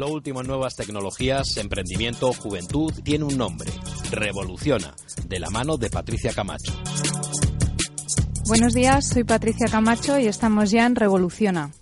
Lo 0.00 0.08
último 0.08 0.40
en 0.40 0.46
nuevas 0.46 0.76
tecnologías, 0.76 1.58
emprendimiento, 1.58 2.32
juventud, 2.32 2.90
tiene 3.04 3.26
un 3.26 3.36
nombre. 3.36 3.70
Revoluciona, 4.10 4.94
de 5.28 5.38
la 5.38 5.50
mano 5.50 5.76
de 5.76 5.90
Patricia 5.90 6.32
Camacho. 6.32 6.72
Buenos 8.46 8.72
días, 8.72 9.10
soy 9.10 9.24
Patricia 9.24 9.66
Camacho 9.70 10.18
y 10.18 10.26
estamos 10.26 10.70
ya 10.70 10.86
en 10.86 10.96
Revoluciona. 10.96 11.72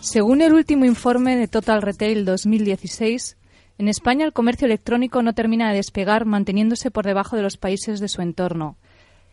Según 0.00 0.42
el 0.42 0.52
último 0.52 0.84
informe 0.84 1.36
de 1.36 1.48
Total 1.48 1.80
Retail 1.80 2.26
2016, 2.26 3.38
en 3.78 3.88
España 3.88 4.26
el 4.26 4.34
comercio 4.34 4.66
electrónico 4.66 5.22
no 5.22 5.32
termina 5.32 5.70
de 5.70 5.76
despegar 5.76 6.26
manteniéndose 6.26 6.90
por 6.90 7.06
debajo 7.06 7.36
de 7.36 7.42
los 7.42 7.56
países 7.56 8.00
de 8.00 8.08
su 8.08 8.20
entorno. 8.20 8.76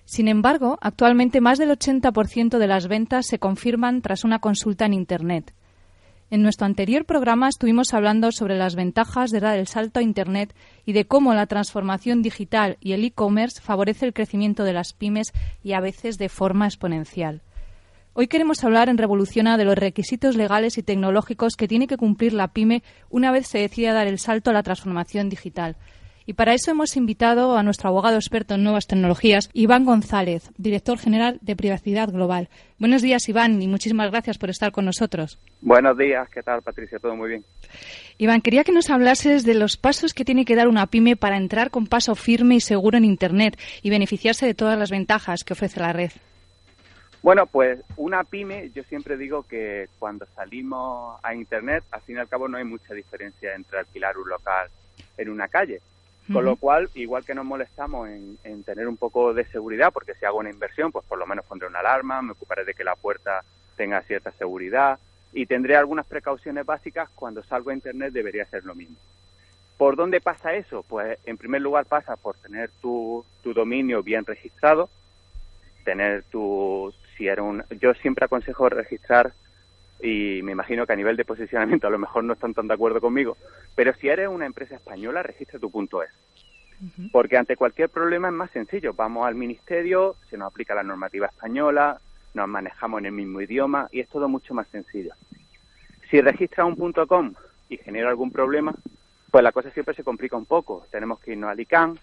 Sin 0.05 0.30
embargo, 0.30 0.80
actualmente 0.80 1.41
más 1.41 1.57
del 1.57 1.71
80% 1.71 2.57
de 2.57 2.67
las 2.67 2.88
ventas 2.88 3.27
se 3.27 3.38
confirman 3.38 4.02
tras 4.02 4.23
una 4.23 4.39
consulta 4.39 4.85
en 4.85 4.94
Internet. 4.94 5.53
En 6.31 6.41
nuestro 6.41 6.65
anterior 6.65 7.05
programa 7.05 7.49
estuvimos 7.49 7.93
hablando 7.93 8.31
sobre 8.31 8.57
las 8.57 8.73
ventajas 8.73 9.29
de 9.29 9.39
dar 9.39 9.59
el 9.59 9.67
salto 9.67 9.99
a 9.99 10.03
Internet 10.03 10.55
y 10.83 10.94
de 10.94 11.05
cómo 11.05 11.36
la 11.36 11.45
transformación 11.45 12.23
digital 12.23 12.77
y 12.80 12.94
el 12.94 13.03
e-commerce 13.03 13.61
favorece 13.61 14.08
el 14.08 14.13
crecimiento 14.13 14.63
de 14.63 14.73
las 14.73 14.94
pymes 14.94 15.33
y 15.63 15.73
a 15.73 15.81
veces 15.81 16.17
de 16.17 16.30
forma 16.30 16.66
exponencial. 16.66 17.44
Hoy 18.13 18.27
queremos 18.27 18.63
hablar 18.63 18.89
en 18.89 18.97
Revoluciona 18.97 19.55
de 19.55 19.66
los 19.66 19.77
requisitos 19.77 20.35
legales 20.35 20.80
y 20.80 20.83
tecnológicos 20.83 21.55
que 21.55 21.67
tiene 21.67 21.85
que 21.85 21.97
cumplir 21.97 22.33
la 22.33 22.47
pyme 22.47 22.81
una 23.11 23.31
vez 23.31 23.45
se 23.45 23.59
decida 23.59 23.94
dar 23.94 24.07
el 24.07 24.17
salto 24.17 24.50
a 24.50 24.53
la 24.53 24.63
transformación 24.63 25.30
digital. 25.30 25.75
Y 26.28 26.34
para 26.34 26.56
eso 26.56 26.72
hemos 26.72 26.98
invitado 26.98 27.56
a 27.56 27.62
nuestro 27.62 27.90
abogado 27.90 28.16
experto 28.16 28.56
en 28.56 28.64
nuevas 28.64 28.88
tecnologías, 28.88 29.52
Iván 29.54 29.86
González, 29.86 30.50
director 30.58 30.98
general 30.98 31.38
de 31.42 31.56
Privacidad 31.56 32.09
Global. 32.09 32.50
Buenos 32.80 33.04
días, 33.04 33.30
Iván, 33.30 33.62
y 33.62 33.68
muchísimas 33.68 34.09
gracias 34.09 34.40
por 34.40 34.50
estar 34.50 34.72
con 34.72 34.86
nosotros. 34.86 35.38
Buenos 35.62 35.96
días, 35.98 36.28
¿qué 36.30 36.42
tal, 36.42 36.64
Patricia? 36.64 36.98
Todo 36.98 37.16
muy 37.16 37.30
bien. 37.30 37.46
Iván, 38.18 38.42
quería 38.42 38.64
que 38.64 38.72
nos 38.72 38.90
hablases 38.90 39.46
de 39.46 39.53
los 39.53 39.78
pasos 39.78 40.16
que 40.16 40.26
tiene 40.26 40.46
que 40.46 40.56
dar 40.56 40.68
una 40.68 40.88
pyme 40.88 41.16
para 41.16 41.38
entrar 41.38 41.70
con 41.70 41.86
paso 41.86 42.16
firme 42.16 42.56
y 42.56 42.62
seguro 42.62 42.98
en 42.98 43.06
Internet 43.06 43.59
y 43.84 43.92
beneficiarse 43.92 44.48
de 44.48 44.56
todas 44.56 44.80
las 44.80 44.90
ventajas 44.90 45.44
que 45.44 45.53
ofrece 45.53 45.80
la 45.80 45.94
red. 45.94 46.12
Bueno, 47.22 47.46
pues 47.46 47.80
una 47.98 48.23
pyme, 48.23 48.72
yo 48.73 48.84
siempre 48.84 49.16
digo 49.18 49.44
que 49.44 49.90
cuando 50.00 50.26
salimos 50.36 51.20
a 51.23 51.36
Internet, 51.36 51.84
al 51.92 52.02
fin 52.02 52.16
y 52.16 52.20
al 52.20 52.28
cabo 52.28 52.48
no 52.48 52.58
hay 52.58 52.64
mucha 52.64 52.96
diferencia 52.96 53.53
entre 53.53 53.80
alquilar 53.80 54.18
un 54.18 54.30
local 54.30 54.70
en 55.18 55.30
una 55.30 55.48
calle. 55.48 55.81
Con 56.31 56.44
lo 56.44 56.56
cual, 56.56 56.90
igual 56.95 57.23
que 57.23 57.36
nos 57.36 57.45
molestamos 57.45 58.09
en, 58.09 58.64
tener 58.64 58.88
un 58.88 58.98
poco 58.98 59.34
de 59.34 59.45
seguridad, 59.45 59.94
porque 59.94 60.16
si 60.16 60.26
hago 60.26 60.40
una 60.40 60.50
inversión, 60.50 60.92
pues 60.92 61.06
por 61.06 61.20
lo 61.20 61.28
menos 61.28 61.45
pondré 61.45 61.68
una 61.68 61.80
alarma, 61.80 62.22
me 62.23 62.31
ocuparé 62.31 62.66
de 62.66 62.73
que 62.73 62.84
la 62.84 62.95
puerta 62.95 63.44
tenga 63.76 64.02
cierta 64.02 64.31
seguridad 64.31 64.98
y 65.34 65.46
tendré 65.46 65.76
algunas 65.76 66.06
precauciones 66.08 66.66
básicas, 66.66 67.09
cuando 67.14 67.44
salgo 67.44 67.70
a 67.70 67.76
Internet 67.76 68.12
debería 68.12 68.46
ser 68.46 68.66
lo 68.66 68.73
mismo. 68.73 68.96
¿Por 69.78 69.96
dónde 69.96 70.20
pasa 70.20 70.53
eso? 70.56 70.84
Pues 70.88 71.20
en 71.26 71.38
primer 71.38 71.62
lugar 71.62 71.86
pasa 71.86 72.16
por 72.16 72.38
tener 72.38 72.72
tu, 72.81 73.23
tu 73.44 73.53
dominio 73.53 74.02
bien 74.02 74.26
registrado, 74.26 74.90
tener 75.84 76.24
tu... 76.24 76.94
Si 77.16 77.28
era 77.28 77.44
un, 77.44 77.64
yo 77.80 77.94
siempre 77.94 78.25
aconsejo 78.25 78.68
registrar 78.68 79.31
y 80.01 80.41
me 80.44 80.51
imagino 80.51 80.85
que 80.85 80.94
a 80.94 80.95
nivel 80.95 81.17
de 81.17 81.25
posicionamiento 81.25 81.88
a 81.88 81.89
lo 81.89 81.97
mejor 81.97 82.23
no 82.23 82.33
están 82.33 82.53
tan 82.53 82.67
de 82.67 82.73
acuerdo 82.73 83.01
conmigo, 83.01 83.38
pero 83.75 83.94
si 83.94 84.09
eres 84.09 84.28
una 84.28 84.45
empresa 84.45 84.75
española, 84.75 85.23
registra 85.23 85.59
tu 85.59 85.72
punto 85.72 86.03
es. 86.03 86.09
Porque 87.11 87.38
ante 87.38 87.56
cualquier 87.56 87.89
problema 87.89 88.28
es 88.28 88.34
más 88.34 88.51
sencillo. 88.51 88.94
Vamos 88.94 89.25
al 89.25 89.35
ministerio, 89.35 90.16
se 90.29 90.38
nos 90.38 90.51
aplica 90.51 90.75
la 90.75 90.84
normativa 90.84 91.28
española, 91.28 92.00
nos 92.34 92.47
manejamos 92.50 93.00
en 93.00 93.05
el 93.05 93.11
mismo 93.13 93.39
idioma 93.39 93.88
y 93.91 94.01
es 94.01 94.09
todo 94.09 94.28
mucho 94.28 94.53
más 94.53 94.67
sencillo. 94.67 95.13
Si 96.09 96.19
registra 96.19 96.66
un 96.66 96.75
punto 96.75 97.07
.com 97.07 97.34
y 97.69 97.78
genera 97.78 98.09
algún 98.09 98.29
problema, 98.29 98.75
pues 99.31 99.44
la 99.44 99.53
cosa 99.53 99.72
siempre 99.72 99.95
se 99.95 100.03
complica 100.03 100.35
un 100.35 100.45
poco. 100.45 100.85
Tenemos 100.91 101.19
que 101.19 101.31
irnos 101.31 101.50
al 101.50 101.59
ICANN, 101.59 101.97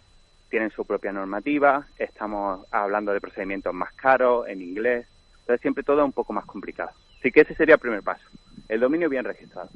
tienen 0.49 0.71
su 0.71 0.85
propia 0.87 1.13
normativa, 1.13 1.87
estamos 1.99 2.67
hablando 2.71 3.13
de 3.13 3.21
procedimientos 3.21 3.75
más 3.75 3.93
caros, 3.93 4.49
en 4.49 4.63
inglés, 4.63 5.07
entonces 5.41 5.61
siempre 5.61 5.85
todo 5.85 6.01
es 6.01 6.05
un 6.07 6.13
poco 6.13 6.33
más 6.33 6.47
complicado. 6.47 6.91
Así 7.23 7.31
que 7.31 7.43
ese 7.43 7.55
sería 7.55 7.77
el 7.77 7.81
primer 7.81 8.03
paso, 8.03 8.25
el 8.69 8.81
dominio 8.81 9.09
bien 9.09 9.25
registrado. 9.25 9.69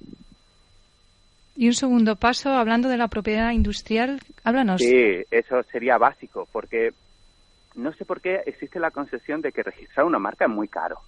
Y 1.55 1.69
un 1.69 1.75
segundo 1.75 2.17
paso, 2.17 2.51
hablando 2.51 2.89
de 2.89 2.97
la 2.97 3.07
propiedad 3.07 3.53
industrial, 3.53 4.21
háblanos. 4.43 4.81
Sí, 4.81 5.23
eso 5.31 5.63
sería 5.71 5.97
básico, 5.97 6.49
porque 6.51 6.93
no 7.77 7.93
sé 7.93 8.05
por 8.05 8.21
qué 8.21 8.43
existe 8.47 8.81
la 8.81 8.91
concepción 8.91 9.43
de 9.43 9.53
que 9.53 9.63
registrar 9.63 10.07
una 10.07 10.19
marca 10.19 10.47
es 10.47 10.51
muy 10.51 10.67
caro 10.67 10.99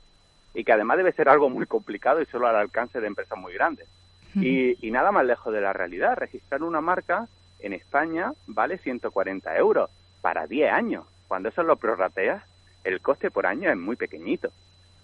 y 0.54 0.62
que 0.62 0.70
además 0.70 0.98
debe 0.98 1.10
ser 1.10 1.28
algo 1.28 1.50
muy 1.50 1.66
complicado 1.66 2.22
y 2.22 2.26
solo 2.26 2.46
al 2.46 2.54
alcance 2.54 3.00
de 3.00 3.08
empresas 3.08 3.36
muy 3.36 3.52
grandes. 3.54 3.88
y, 4.36 4.86
y, 4.86 4.92
nada 4.92 5.10
más 5.10 5.26
lejos 5.26 5.52
de 5.52 5.60
la 5.60 5.72
realidad, 5.72 6.16
registrar 6.16 6.62
una 6.62 6.80
marca 6.80 7.26
en 7.58 7.72
España 7.72 8.30
vale 8.46 8.78
140 8.78 9.56
euros 9.56 9.90
para 10.20 10.46
10 10.46 10.70
años. 10.70 11.04
Cuando 11.26 11.48
eso 11.48 11.64
lo 11.64 11.74
prorrateas, 11.74 12.44
el 12.84 13.00
coste 13.00 13.32
por 13.32 13.44
año 13.44 13.70
es 13.70 13.76
muy 13.76 13.96
pequeñito. 13.96 14.52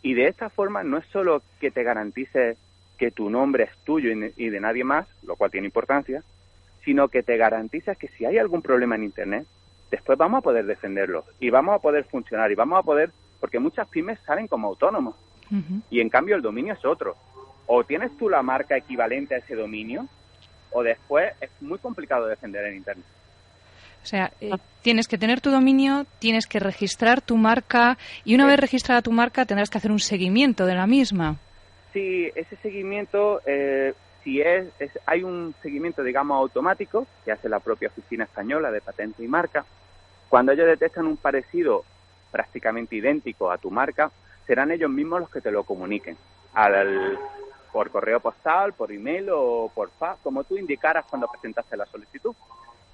Y 0.05 0.13
de 0.13 0.29
esta 0.29 0.51
forma 0.51 0.85
no 0.85 0.99
es 0.99 1.07
solo 1.07 1.43
que 1.59 1.71
te 1.71 1.83
garantice 1.83 2.59
que 2.99 3.11
tu 3.11 3.31
nombre 3.31 3.65
es 3.65 3.71
tuyo 3.85 4.11
y 4.37 4.51
de 4.51 4.61
nadie 4.61 4.85
más, 4.85 5.09
lo 5.23 5.35
cual 5.35 5.51
tiene 5.51 5.67
importancia, 5.67 6.23
sino 6.85 7.09
que 7.09 7.23
te 7.23 7.39
garantiza 7.39 7.95
que 7.95 8.09
si 8.09 8.27
hay 8.27 8.37
algún 8.37 8.61
problema 8.61 8.97
en 8.97 9.05
Internet, 9.05 9.47
después 9.91 10.19
vamos 10.19 10.39
a 10.39 10.43
poder 10.43 10.67
defenderlo 10.67 11.25
y 11.41 11.49
vamos 11.49 11.75
a 11.75 11.79
poder 11.79 12.05
funcionar 12.05 12.53
y 12.53 12.55
vamos 12.55 12.79
a 12.79 12.83
poder, 12.83 13.13
porque 13.41 13.59
muchas 13.59 13.89
pymes 13.89 14.19
salen 14.27 14.47
como 14.47 14.69
autónomos 14.69 15.17
y 15.89 16.01
en 16.01 16.11
cambio 16.11 16.37
el 16.37 16.43
dominio 16.43 16.75
es 16.75 16.85
otro. 16.85 17.17
O 17.67 17.83
tienes 17.83 18.15
tú 18.19 18.29
la 18.29 18.43
marca 18.43 18.77
equivalente 18.77 19.35
a 19.35 19.39
ese 19.39 19.55
dominio 19.55 20.07
o 20.71 20.83
después 20.83 21.33
es 21.41 21.51
muy 21.63 21.79
complicado 21.79 22.27
defender 22.27 22.67
en 22.67 22.77
Internet. 22.77 23.07
O 24.05 24.07
sea, 24.07 24.31
eh, 24.43 24.51
tienes 24.83 25.09
que 25.09 25.17
tener 25.17 25.41
tu 25.41 25.51
dominio, 25.51 26.05
tienes 26.19 26.47
que 26.47 26.61
registrar 26.61 27.23
tu 27.23 27.39
marca 27.39 27.97
y 28.23 28.35
una 28.35 28.45
vez 28.45 28.61
registrada 28.61 29.01
tu 29.01 29.13
marca 29.13 29.47
tendrás 29.47 29.71
que 29.71 29.79
hacer 29.79 29.91
un 29.91 29.99
seguimiento 29.99 30.67
de 30.67 30.75
la 30.75 30.87
misma. 30.87 31.37
Sí, 31.95 32.31
ese 32.35 32.55
seguimiento, 32.57 33.41
eh, 33.47 33.95
si 34.23 34.43
es, 34.43 34.67
hay 35.07 35.23
un 35.23 35.55
seguimiento, 35.63 36.03
digamos, 36.03 36.37
automático 36.37 37.07
que 37.25 37.33
hace 37.33 37.49
la 37.49 37.61
propia 37.61 37.89
Oficina 37.89 38.25
Española 38.25 38.71
de 38.71 38.83
Patente 38.83 39.25
y 39.25 39.27
Marca. 39.27 39.65
Cuando 40.29 40.53
ellos 40.53 40.67
detectan 40.67 41.07
un 41.07 41.17
parecido 41.17 41.83
prácticamente 42.31 42.95
idéntico 42.95 43.51
a 43.51 43.57
tu 43.57 43.71
marca, 43.71 44.11
serán 44.47 44.71
ellos 44.71 44.91
mismos 44.91 45.21
los 45.21 45.31
que 45.31 45.41
te 45.41 45.51
lo 45.51 45.65
comuniquen 45.65 46.19
al, 46.53 47.19
por 47.73 47.91
correo 47.91 48.21
postal, 48.21 48.75
por 48.75 48.93
email 48.93 49.31
o 49.33 49.73
por 49.75 49.91
fax, 49.93 50.21
como 50.23 50.45
tú 50.45 50.59
indicaras 50.59 51.07
cuando 51.09 51.27
presentaste 51.27 51.75
la 51.75 51.87
solicitud 51.87 52.35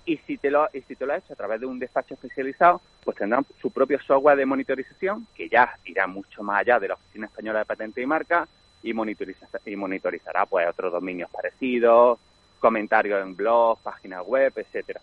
y 0.04 0.16
si 0.18 0.38
te 0.38 0.50
lo 0.50 0.68
y 0.72 0.80
si 0.82 0.96
te 0.96 1.06
lo 1.06 1.12
ha 1.12 1.18
hecho 1.18 1.32
a 1.32 1.36
través 1.36 1.60
de 1.60 1.66
un 1.66 1.78
despacho 1.78 2.14
especializado, 2.14 2.80
pues 3.04 3.16
tendrán 3.16 3.44
su 3.60 3.70
propio 3.70 4.00
software 4.00 4.36
de 4.36 4.46
monitorización 4.46 5.26
que 5.34 5.48
ya 5.48 5.76
irá 5.84 6.06
mucho 6.06 6.42
más 6.42 6.60
allá 6.60 6.78
de 6.78 6.88
la 6.88 6.94
Oficina 6.94 7.26
Española 7.26 7.60
de 7.60 7.64
Patente 7.64 8.02
y 8.02 8.06
Marca 8.06 8.48
y 8.82 8.92
monitorizará, 8.92 9.60
y 9.66 9.76
monitorizará 9.76 10.46
pues 10.46 10.68
otros 10.68 10.92
dominios 10.92 11.30
parecidos, 11.30 12.18
comentarios 12.58 13.22
en 13.22 13.36
blogs, 13.36 13.82
páginas 13.82 14.24
web, 14.26 14.52
etcétera. 14.56 15.00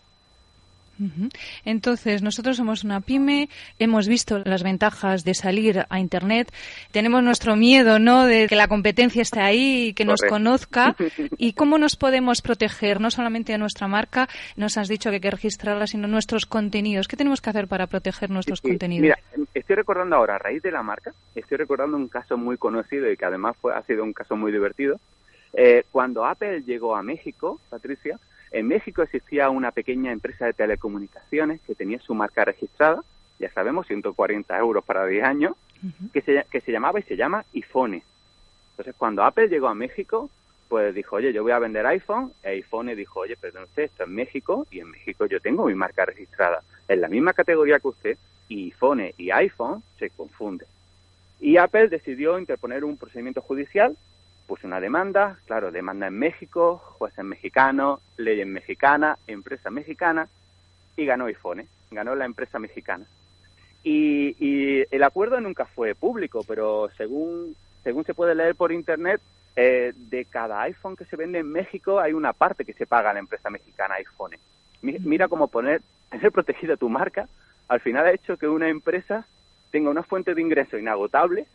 Entonces, 1.65 2.21
nosotros 2.21 2.57
somos 2.57 2.83
una 2.83 3.01
pyme, 3.01 3.49
hemos 3.79 4.07
visto 4.07 4.39
las 4.45 4.63
ventajas 4.63 5.23
de 5.23 5.33
salir 5.33 5.85
a 5.89 5.99
Internet, 5.99 6.51
tenemos 6.91 7.23
nuestro 7.23 7.55
miedo, 7.55 7.99
¿no?, 7.99 8.25
de 8.25 8.47
que 8.47 8.55
la 8.55 8.67
competencia 8.67 9.21
esté 9.21 9.39
ahí 9.39 9.87
y 9.87 9.93
que 9.93 10.05
nos 10.05 10.21
conozca. 10.21 10.95
¿Y 11.37 11.53
cómo 11.53 11.77
nos 11.77 11.95
podemos 11.95 12.41
proteger, 12.41 12.99
no 12.99 13.11
solamente 13.11 13.51
de 13.51 13.57
nuestra 13.57 13.87
marca, 13.87 14.27
nos 14.55 14.77
has 14.77 14.87
dicho 14.87 15.09
que 15.09 15.15
hay 15.15 15.21
que 15.21 15.31
registrarla, 15.31 15.87
sino 15.87 16.07
nuestros 16.07 16.45
contenidos? 16.45 17.07
¿Qué 17.07 17.17
tenemos 17.17 17.41
que 17.41 17.49
hacer 17.49 17.67
para 17.67 17.87
proteger 17.87 18.29
nuestros 18.29 18.61
contenidos? 18.61 19.01
Mira, 19.01 19.47
estoy 19.53 19.75
recordando 19.75 20.15
ahora, 20.15 20.35
a 20.35 20.39
raíz 20.39 20.61
de 20.61 20.71
la 20.71 20.83
marca, 20.83 21.13
estoy 21.35 21.57
recordando 21.57 21.97
un 21.97 22.07
caso 22.07 22.37
muy 22.37 22.57
conocido 22.57 23.11
y 23.11 23.17
que 23.17 23.25
además 23.25 23.55
fue, 23.59 23.73
ha 23.73 23.81
sido 23.83 24.03
un 24.03 24.13
caso 24.13 24.35
muy 24.35 24.51
divertido. 24.51 24.99
Eh, 25.53 25.85
cuando 25.91 26.25
Apple 26.25 26.63
llegó 26.63 26.95
a 26.95 27.03
México, 27.03 27.59
Patricia, 27.69 28.19
en 28.51 28.67
México 28.67 29.01
existía 29.01 29.49
una 29.49 29.71
pequeña 29.71 30.11
empresa 30.11 30.45
de 30.45 30.53
telecomunicaciones 30.53 31.61
que 31.61 31.75
tenía 31.75 31.99
su 31.99 32.13
marca 32.13 32.45
registrada, 32.45 33.03
ya 33.39 33.51
sabemos, 33.51 33.87
140 33.87 34.57
euros 34.57 34.83
para 34.83 35.05
10 35.05 35.23
años, 35.23 35.55
que, 36.11 36.21
se, 36.21 36.45
que 36.49 36.61
se 36.61 36.71
llamaba 36.71 36.99
y 36.99 37.03
se 37.03 37.15
llama 37.15 37.45
iPhone. 37.53 38.01
Entonces, 38.71 38.95
cuando 38.97 39.23
Apple 39.23 39.47
llegó 39.47 39.67
a 39.67 39.75
México, 39.75 40.29
pues 40.67 40.93
dijo, 40.93 41.15
oye, 41.15 41.33
yo 41.33 41.43
voy 41.43 41.51
a 41.51 41.59
vender 41.59 41.85
iPhone. 41.85 42.31
E 42.43 42.49
iPhone 42.49 42.95
dijo, 42.95 43.21
oye, 43.21 43.37
no 43.53 43.65
sé, 43.75 43.85
esto 43.85 44.03
es 44.03 44.09
México 44.09 44.67
y 44.71 44.79
en 44.79 44.91
México 44.91 45.25
yo 45.25 45.39
tengo 45.39 45.65
mi 45.65 45.75
marca 45.75 46.05
registrada. 46.05 46.61
En 46.87 47.01
la 47.01 47.07
misma 47.07 47.33
categoría 47.33 47.79
que 47.79 47.87
usted, 47.87 48.17
y 48.49 48.65
iPhone 48.65 49.11
y 49.17 49.31
iPhone 49.31 49.83
se 49.99 50.09
confunden. 50.09 50.67
Y 51.39 51.57
Apple 51.57 51.89
decidió 51.89 52.39
interponer 52.39 52.83
un 52.83 52.97
procedimiento 52.97 53.41
judicial, 53.41 53.95
puso 54.47 54.65
una 54.65 54.79
demanda, 54.79 55.37
claro, 55.45 55.71
demanda 55.71 56.07
en 56.07 56.17
México, 56.17 56.77
jueces 56.97 57.23
mexicanos, 57.23 57.99
leyes 58.17 58.47
mexicana, 58.47 59.17
empresa 59.27 59.69
mexicana, 59.69 60.27
y 60.95 61.05
ganó 61.05 61.25
iPhone, 61.25 61.67
ganó 61.91 62.15
la 62.15 62.25
empresa 62.25 62.57
mexicana. 62.57 63.05
Y, 63.83 64.35
y, 64.39 64.85
el 64.89 65.03
acuerdo 65.03 65.39
nunca 65.39 65.65
fue 65.65 65.93
público, 65.93 66.43
pero 66.47 66.89
según, 66.97 67.55
según 67.83 68.05
se 68.05 68.13
puede 68.13 68.33
leer 68.33 68.55
por 68.55 68.71
Internet, 68.71 69.21
eh, 69.55 69.91
de 69.95 70.25
cada 70.25 70.61
iPhone 70.61 70.95
que 70.95 71.05
se 71.05 71.15
vende 71.15 71.39
en 71.39 71.51
México 71.51 71.99
hay 71.99 72.13
una 72.13 72.31
parte 72.31 72.63
que 72.63 72.73
se 72.73 72.85
paga 72.85 73.09
a 73.09 73.13
la 73.13 73.19
empresa 73.19 73.49
mexicana 73.49 73.95
iPhone. 73.95 74.35
Mira 74.81 75.27
cómo 75.27 75.47
poner, 75.47 75.81
tener 76.11 76.31
protegida 76.31 76.77
tu 76.77 76.89
marca, 76.89 77.27
al 77.67 77.79
final 77.79 78.05
ha 78.05 78.11
hecho 78.11 78.37
que 78.37 78.47
una 78.47 78.69
empresa 78.69 79.25
tenga 79.71 79.89
una 79.89 80.03
fuente 80.03 80.35
de 80.35 80.41
ingreso 80.41 80.77
inagotable 80.77 81.47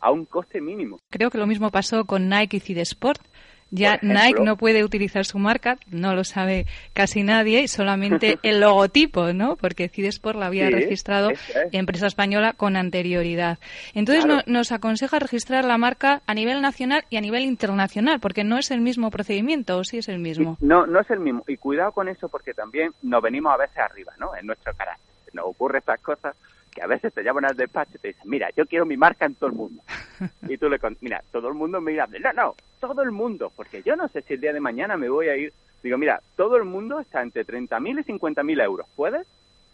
a 0.00 0.10
un 0.10 0.24
coste 0.24 0.60
mínimo. 0.60 0.98
Creo 1.10 1.30
que 1.30 1.38
lo 1.38 1.46
mismo 1.46 1.70
pasó 1.70 2.04
con 2.04 2.28
Nike 2.28 2.58
y 2.58 2.60
Cidesport. 2.60 3.20
Ya 3.72 3.98
Nike 4.00 4.44
no 4.44 4.56
puede 4.56 4.84
utilizar 4.84 5.24
su 5.24 5.40
marca, 5.40 5.76
no 5.90 6.14
lo 6.14 6.22
sabe 6.22 6.66
casi 6.92 7.24
nadie, 7.24 7.62
y 7.62 7.68
solamente 7.68 8.38
el 8.44 8.60
logotipo, 8.60 9.32
¿no? 9.32 9.56
Porque 9.56 9.88
Cidesport 9.88 10.38
la 10.38 10.46
había 10.46 10.70
registrado 10.70 11.30
empresa 11.72 12.06
española 12.06 12.52
con 12.52 12.76
anterioridad. 12.76 13.58
Entonces 13.92 14.24
nos 14.46 14.70
aconseja 14.70 15.18
registrar 15.18 15.64
la 15.64 15.78
marca 15.78 16.22
a 16.26 16.34
nivel 16.34 16.62
nacional 16.62 17.04
y 17.10 17.16
a 17.16 17.20
nivel 17.20 17.42
internacional, 17.42 18.20
porque 18.20 18.44
no 18.44 18.56
es 18.56 18.70
el 18.70 18.80
mismo 18.80 19.10
procedimiento, 19.10 19.78
o 19.78 19.84
sí 19.84 19.98
es 19.98 20.08
el 20.08 20.20
mismo. 20.20 20.56
No, 20.60 20.86
no 20.86 21.00
es 21.00 21.10
el 21.10 21.18
mismo. 21.18 21.42
Y 21.48 21.56
cuidado 21.56 21.90
con 21.90 22.08
eso, 22.08 22.28
porque 22.28 22.54
también 22.54 22.92
nos 23.02 23.20
venimos 23.20 23.52
a 23.52 23.56
veces 23.56 23.78
arriba, 23.78 24.12
¿no? 24.20 24.36
En 24.36 24.46
nuestro 24.46 24.72
carácter. 24.74 25.04
Nos 25.32 25.46
ocurre 25.46 25.80
estas 25.80 26.00
cosas 26.00 26.36
que 26.76 26.82
a 26.82 26.86
veces 26.86 27.12
te 27.14 27.22
llaman 27.22 27.46
al 27.46 27.56
despacho 27.56 27.92
y 27.94 27.98
te 27.98 28.08
dicen, 28.08 28.22
mira, 28.26 28.50
yo 28.54 28.66
quiero 28.66 28.84
mi 28.84 28.98
marca 28.98 29.24
en 29.24 29.34
todo 29.34 29.48
el 29.48 29.56
mundo. 29.56 29.82
Y 30.48 30.58
tú 30.58 30.68
le 30.68 30.78
contas, 30.78 31.02
mira, 31.02 31.22
todo 31.32 31.48
el 31.48 31.54
mundo 31.54 31.80
me 31.80 31.92
dirá, 31.92 32.06
no, 32.06 32.32
no, 32.34 32.54
todo 32.80 33.02
el 33.02 33.12
mundo, 33.12 33.50
porque 33.56 33.82
yo 33.82 33.96
no 33.96 34.08
sé 34.08 34.20
si 34.22 34.34
el 34.34 34.40
día 34.40 34.52
de 34.52 34.60
mañana 34.60 34.96
me 34.96 35.08
voy 35.08 35.28
a 35.28 35.36
ir. 35.36 35.52
Digo, 35.82 35.96
mira, 35.96 36.20
todo 36.36 36.56
el 36.56 36.64
mundo 36.64 37.00
está 37.00 37.22
entre 37.22 37.46
30.000 37.46 38.00
y 38.00 38.12
50.000 38.12 38.62
euros, 38.62 38.86
¿puedes? 38.94 39.26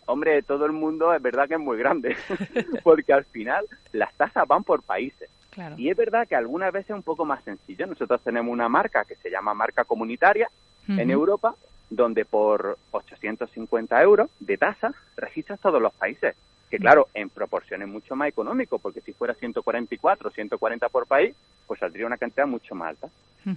Hombre, 0.06 0.42
todo 0.42 0.66
el 0.66 0.72
mundo 0.72 1.12
es 1.12 1.20
verdad 1.20 1.48
que 1.48 1.54
es 1.54 1.60
muy 1.60 1.76
grande, 1.76 2.16
porque 2.84 3.12
al 3.12 3.24
final 3.24 3.64
las 3.92 4.14
tasas 4.14 4.46
van 4.46 4.62
por 4.62 4.82
países. 4.82 5.28
Y 5.76 5.90
es 5.90 5.96
verdad 5.96 6.26
que 6.26 6.36
algunas 6.36 6.72
veces 6.72 6.90
es 6.90 6.96
un 6.96 7.02
poco 7.02 7.24
más 7.24 7.42
sencillo. 7.44 7.86
Nosotros 7.86 8.20
tenemos 8.22 8.52
una 8.52 8.68
marca 8.68 9.04
que 9.04 9.16
se 9.16 9.30
llama 9.30 9.54
marca 9.54 9.84
comunitaria 9.84 10.48
en 10.88 11.10
Europa, 11.10 11.54
donde 11.90 12.24
por 12.24 12.78
850 12.90 14.02
euros 14.02 14.30
de 14.40 14.56
tasa 14.56 14.94
registras 15.16 15.60
todos 15.60 15.80
los 15.80 15.92
países 15.92 16.34
que 16.72 16.78
claro, 16.78 17.08
en 17.12 17.28
proporciones 17.28 17.86
mucho 17.86 18.16
más 18.16 18.30
económico, 18.30 18.78
porque 18.78 19.02
si 19.02 19.12
fuera 19.12 19.34
144 19.34 20.26
o 20.26 20.32
140 20.32 20.88
por 20.88 21.06
país, 21.06 21.36
pues 21.66 21.78
saldría 21.78 22.06
una 22.06 22.16
cantidad 22.16 22.46
mucho 22.46 22.74
más 22.74 22.88
alta. 22.88 23.08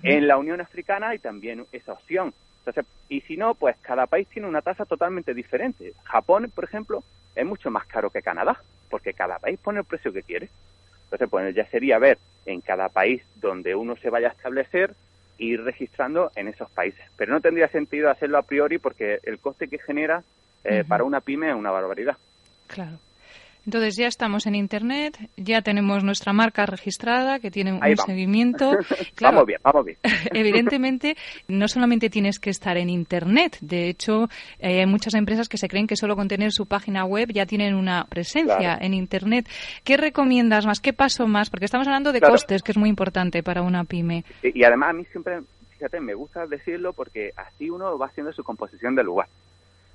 En 0.03 0.27
la 0.27 0.35
Unión 0.35 0.59
Africana 0.59 1.07
hay 1.07 1.19
también 1.19 1.65
esa 1.71 1.93
opción. 1.93 2.33
Entonces, 2.59 2.85
y 3.07 3.21
si 3.21 3.37
no, 3.37 3.55
pues 3.55 3.77
cada 3.79 4.05
país 4.05 4.27
tiene 4.27 4.49
una 4.49 4.61
tasa 4.61 4.83
totalmente 4.83 5.33
diferente. 5.33 5.93
Japón, 6.03 6.51
por 6.53 6.65
ejemplo, 6.65 7.05
es 7.37 7.45
mucho 7.45 7.71
más 7.71 7.85
caro 7.85 8.09
que 8.09 8.21
Canadá, 8.21 8.61
porque 8.89 9.13
cada 9.13 9.39
país 9.39 9.57
pone 9.63 9.79
el 9.79 9.85
precio 9.85 10.11
que 10.11 10.23
quiere. 10.23 10.49
Entonces, 11.05 11.29
pues 11.29 11.55
ya 11.55 11.65
sería 11.67 11.97
ver 11.99 12.17
en 12.45 12.59
cada 12.59 12.89
país 12.89 13.23
donde 13.37 13.75
uno 13.75 13.95
se 13.95 14.09
vaya 14.09 14.27
a 14.27 14.31
establecer, 14.31 14.93
ir 15.37 15.63
registrando 15.63 16.33
en 16.35 16.49
esos 16.49 16.69
países. 16.69 17.05
Pero 17.15 17.31
no 17.31 17.39
tendría 17.39 17.69
sentido 17.69 18.09
hacerlo 18.09 18.39
a 18.39 18.43
priori 18.43 18.77
porque 18.77 19.19
el 19.23 19.39
coste 19.39 19.69
que 19.69 19.79
genera 19.79 20.21
eh, 20.65 20.83
para 20.85 21.05
una 21.05 21.21
pyme 21.21 21.47
es 21.47 21.55
una 21.55 21.71
barbaridad. 21.71 22.17
Claro. 22.67 22.99
Entonces 23.65 23.95
ya 23.95 24.07
estamos 24.07 24.45
en 24.45 24.55
Internet, 24.55 25.17
ya 25.37 25.61
tenemos 25.61 26.03
nuestra 26.03 26.33
marca 26.33 26.65
registrada 26.67 27.39
que 27.39 27.49
tiene 27.49 27.73
un 27.73 27.97
seguimiento. 27.97 28.71
vamos 29.21 29.45
bien, 29.45 29.59
vamos 29.63 29.85
bien. 29.85 29.97
evidentemente, 30.33 31.15
no 31.47 31.67
solamente 31.67 32.09
tienes 32.09 32.39
que 32.39 32.51
estar 32.51 32.77
en 32.77 32.89
Internet. 32.89 33.57
De 33.61 33.89
hecho, 33.89 34.29
eh, 34.59 34.81
hay 34.81 34.85
muchas 34.85 35.15
empresas 35.15 35.49
que 35.49 35.57
se 35.57 35.67
creen 35.67 35.87
que 35.87 35.95
solo 35.95 36.15
con 36.15 36.27
tener 36.27 36.51
su 36.51 36.67
página 36.67 37.05
web 37.05 37.31
ya 37.33 37.47
tienen 37.47 37.73
una 37.73 38.05
presencia 38.05 38.77
en 38.79 38.93
Internet. 38.93 39.47
¿Qué 39.83 39.97
recomiendas 39.97 40.65
más? 40.65 40.79
¿Qué 40.79 40.93
paso 40.93 41.27
más? 41.27 41.49
Porque 41.49 41.65
estamos 41.65 41.87
hablando 41.87 42.11
de 42.11 42.21
costes, 42.21 42.61
que 42.61 42.71
es 42.71 42.77
muy 42.77 42.89
importante 42.89 43.41
para 43.41 43.63
una 43.63 43.83
pyme. 43.83 44.25
Y, 44.43 44.63
además 44.63 44.91
a 44.91 44.93
mí 44.93 45.05
siempre, 45.05 45.41
fíjate, 45.71 45.99
me 45.99 46.13
gusta 46.13 46.45
decirlo 46.45 46.93
porque 46.93 47.31
así 47.35 47.69
uno 47.71 47.97
va 47.97 48.05
haciendo 48.05 48.31
su 48.31 48.43
composición 48.43 48.93
del 48.93 49.07
lugar. 49.07 49.27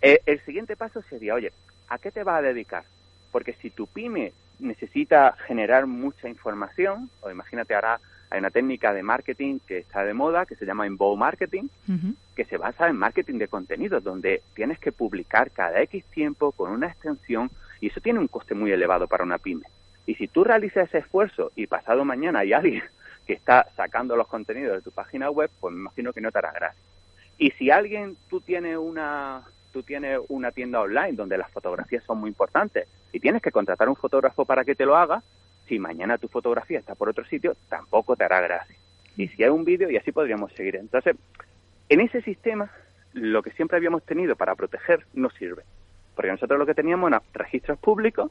Eh, 0.02 0.20
el 0.26 0.40
siguiente 0.40 0.76
paso 0.76 1.02
sería, 1.02 1.34
oye, 1.34 1.52
¿a 1.88 1.98
qué 1.98 2.10
te 2.10 2.24
vas 2.24 2.38
a 2.38 2.42
dedicar? 2.42 2.84
Porque 3.30 3.54
si 3.54 3.70
tu 3.70 3.86
pyme 3.86 4.32
necesita 4.58 5.36
generar 5.46 5.86
mucha 5.86 6.28
información, 6.28 7.10
o 7.20 7.30
imagínate 7.30 7.74
ahora 7.74 8.00
hay 8.30 8.38
una 8.38 8.50
técnica 8.50 8.92
de 8.92 9.02
marketing 9.02 9.58
que 9.66 9.78
está 9.78 10.04
de 10.04 10.14
moda, 10.14 10.46
que 10.46 10.54
se 10.54 10.64
llama 10.64 10.86
inbound 10.86 11.18
marketing, 11.18 11.64
que 12.36 12.44
se 12.44 12.58
basa 12.58 12.88
en 12.88 12.96
marketing 12.96 13.38
de 13.38 13.48
contenidos, 13.48 14.04
donde 14.04 14.42
tienes 14.54 14.78
que 14.78 14.92
publicar 14.92 15.50
cada 15.50 15.82
X 15.82 16.04
tiempo 16.06 16.52
con 16.52 16.70
una 16.70 16.86
extensión 16.86 17.50
y 17.80 17.88
eso 17.88 18.00
tiene 18.00 18.20
un 18.20 18.28
coste 18.28 18.54
muy 18.54 18.70
elevado 18.70 19.08
para 19.08 19.24
una 19.24 19.38
pyme. 19.38 19.64
Y 20.06 20.14
si 20.14 20.28
tú 20.28 20.44
realizas 20.44 20.88
ese 20.88 20.98
esfuerzo 20.98 21.50
y 21.56 21.66
pasado 21.66 22.04
mañana 22.04 22.40
hay 22.40 22.52
alguien 22.52 22.84
que 23.26 23.32
está 23.32 23.66
sacando 23.76 24.16
los 24.16 24.28
contenidos 24.28 24.76
de 24.76 24.82
tu 24.82 24.92
página 24.92 25.30
web, 25.30 25.50
pues 25.60 25.74
me 25.74 25.80
imagino 25.80 26.12
que 26.12 26.20
no 26.20 26.30
te 26.30 26.38
hará 26.38 26.52
gracia. 26.52 26.80
Y 27.36 27.50
si 27.52 27.70
alguien, 27.70 28.16
tú 28.28 28.40
tienes 28.40 28.76
una, 28.76 29.42
tú 29.72 29.82
tienes 29.82 30.20
una 30.28 30.52
tienda 30.52 30.80
online 30.80 31.12
donde 31.12 31.38
las 31.38 31.50
fotografías 31.50 32.04
son 32.04 32.18
muy 32.18 32.28
importantes 32.28 32.88
y 33.12 33.20
tienes 33.20 33.42
que 33.42 33.50
contratar 33.50 33.88
un 33.88 33.96
fotógrafo 33.96 34.44
para 34.44 34.64
que 34.64 34.74
te 34.74 34.86
lo 34.86 34.96
haga, 34.96 35.22
si 35.68 35.78
mañana 35.78 36.18
tu 36.18 36.28
fotografía 36.28 36.78
está 36.78 36.94
por 36.94 37.08
otro 37.08 37.24
sitio, 37.24 37.56
tampoco 37.68 38.16
te 38.16 38.24
hará 38.24 38.40
gracia. 38.40 38.76
Y 39.16 39.28
si 39.28 39.44
hay 39.44 39.50
un 39.50 39.64
vídeo, 39.64 39.90
y 39.90 39.96
así 39.96 40.12
podríamos 40.12 40.52
seguir. 40.52 40.76
Entonces, 40.76 41.16
en 41.88 42.00
ese 42.00 42.22
sistema, 42.22 42.70
lo 43.12 43.42
que 43.42 43.50
siempre 43.52 43.76
habíamos 43.76 44.04
tenido 44.04 44.36
para 44.36 44.54
proteger 44.54 45.06
no 45.14 45.30
sirve. 45.30 45.62
Porque 46.14 46.30
nosotros 46.30 46.58
lo 46.58 46.66
que 46.66 46.74
teníamos 46.74 47.08
eran 47.08 47.22
registros 47.32 47.78
públicos 47.78 48.30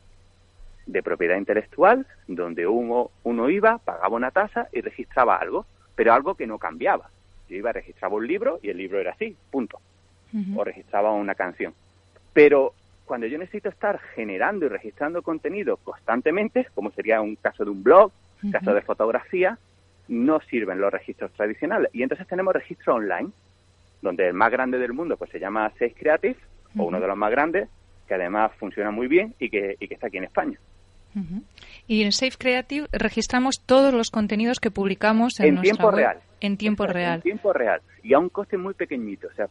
de 0.85 1.03
propiedad 1.03 1.37
intelectual, 1.37 2.07
donde 2.27 2.67
uno, 2.67 3.09
iba, 3.49 3.77
pagaba 3.77 4.15
una 4.15 4.31
tasa 4.31 4.67
y 4.73 4.81
registraba 4.81 5.37
algo, 5.37 5.65
pero 5.95 6.13
algo 6.13 6.35
que 6.35 6.47
no 6.47 6.57
cambiaba. 6.57 7.09
Yo 7.47 7.55
iba, 7.55 7.71
registraba 7.71 8.15
un 8.15 8.27
libro 8.27 8.59
y 8.61 8.69
el 8.69 8.77
libro 8.77 8.99
era 8.99 9.11
así, 9.11 9.35
punto 9.51 9.79
o 10.55 10.63
registraba 10.63 11.11
una 11.11 11.35
canción. 11.35 11.73
Pero 12.33 12.73
cuando 13.05 13.27
yo 13.27 13.37
necesito 13.37 13.69
estar 13.69 13.99
generando 14.15 14.67
y 14.67 14.69
registrando 14.69 15.21
contenido 15.21 15.77
constantemente, 15.77 16.67
como 16.75 16.91
sería 16.91 17.21
un 17.21 17.35
caso 17.35 17.63
de 17.63 17.71
un 17.71 17.83
blog, 17.83 18.11
un 18.43 18.51
caso 18.51 18.73
de 18.73 18.81
fotografía, 18.81 19.57
no 20.07 20.39
sirven 20.41 20.79
los 20.79 20.91
registros 20.91 21.31
tradicionales. 21.33 21.89
Y 21.93 22.03
entonces 22.03 22.27
tenemos 22.27 22.53
registro 22.53 22.95
online, 22.95 23.29
donde 24.01 24.27
el 24.27 24.33
más 24.33 24.51
grande 24.51 24.77
del 24.77 24.93
mundo 24.93 25.17
pues 25.17 25.31
se 25.31 25.39
llama 25.39 25.71
Sales 25.77 25.95
Creative, 25.97 26.37
o 26.77 26.83
uno 26.83 26.99
de 26.99 27.07
los 27.07 27.17
más 27.17 27.31
grandes, 27.31 27.67
que 28.07 28.13
además 28.13 28.51
funciona 28.59 28.91
muy 28.91 29.07
bien 29.07 29.33
y 29.39 29.49
que, 29.49 29.75
y 29.79 29.87
que 29.87 29.93
está 29.95 30.07
aquí 30.07 30.17
en 30.17 30.25
España. 30.25 30.59
Y 31.87 32.03
en 32.03 32.11
Safe 32.11 32.37
Creative 32.37 32.87
registramos 32.91 33.61
todos 33.65 33.93
los 33.93 34.11
contenidos 34.11 34.59
que 34.59 34.69
publicamos 34.71 35.39
en, 35.39 35.57
en 35.57 35.61
tiempo 35.61 35.89
real. 35.91 36.19
En 36.41 36.57
tiempo 36.57 36.85
real. 36.85 37.15
En 37.15 37.21
tiempo 37.21 37.53
real. 37.53 37.81
Y 38.03 38.13
a 38.13 38.19
un 38.19 38.29
coste 38.29 38.57
muy 38.57 38.73
pequeñito. 38.73 39.27
O 39.27 39.33
sea, 39.33 39.47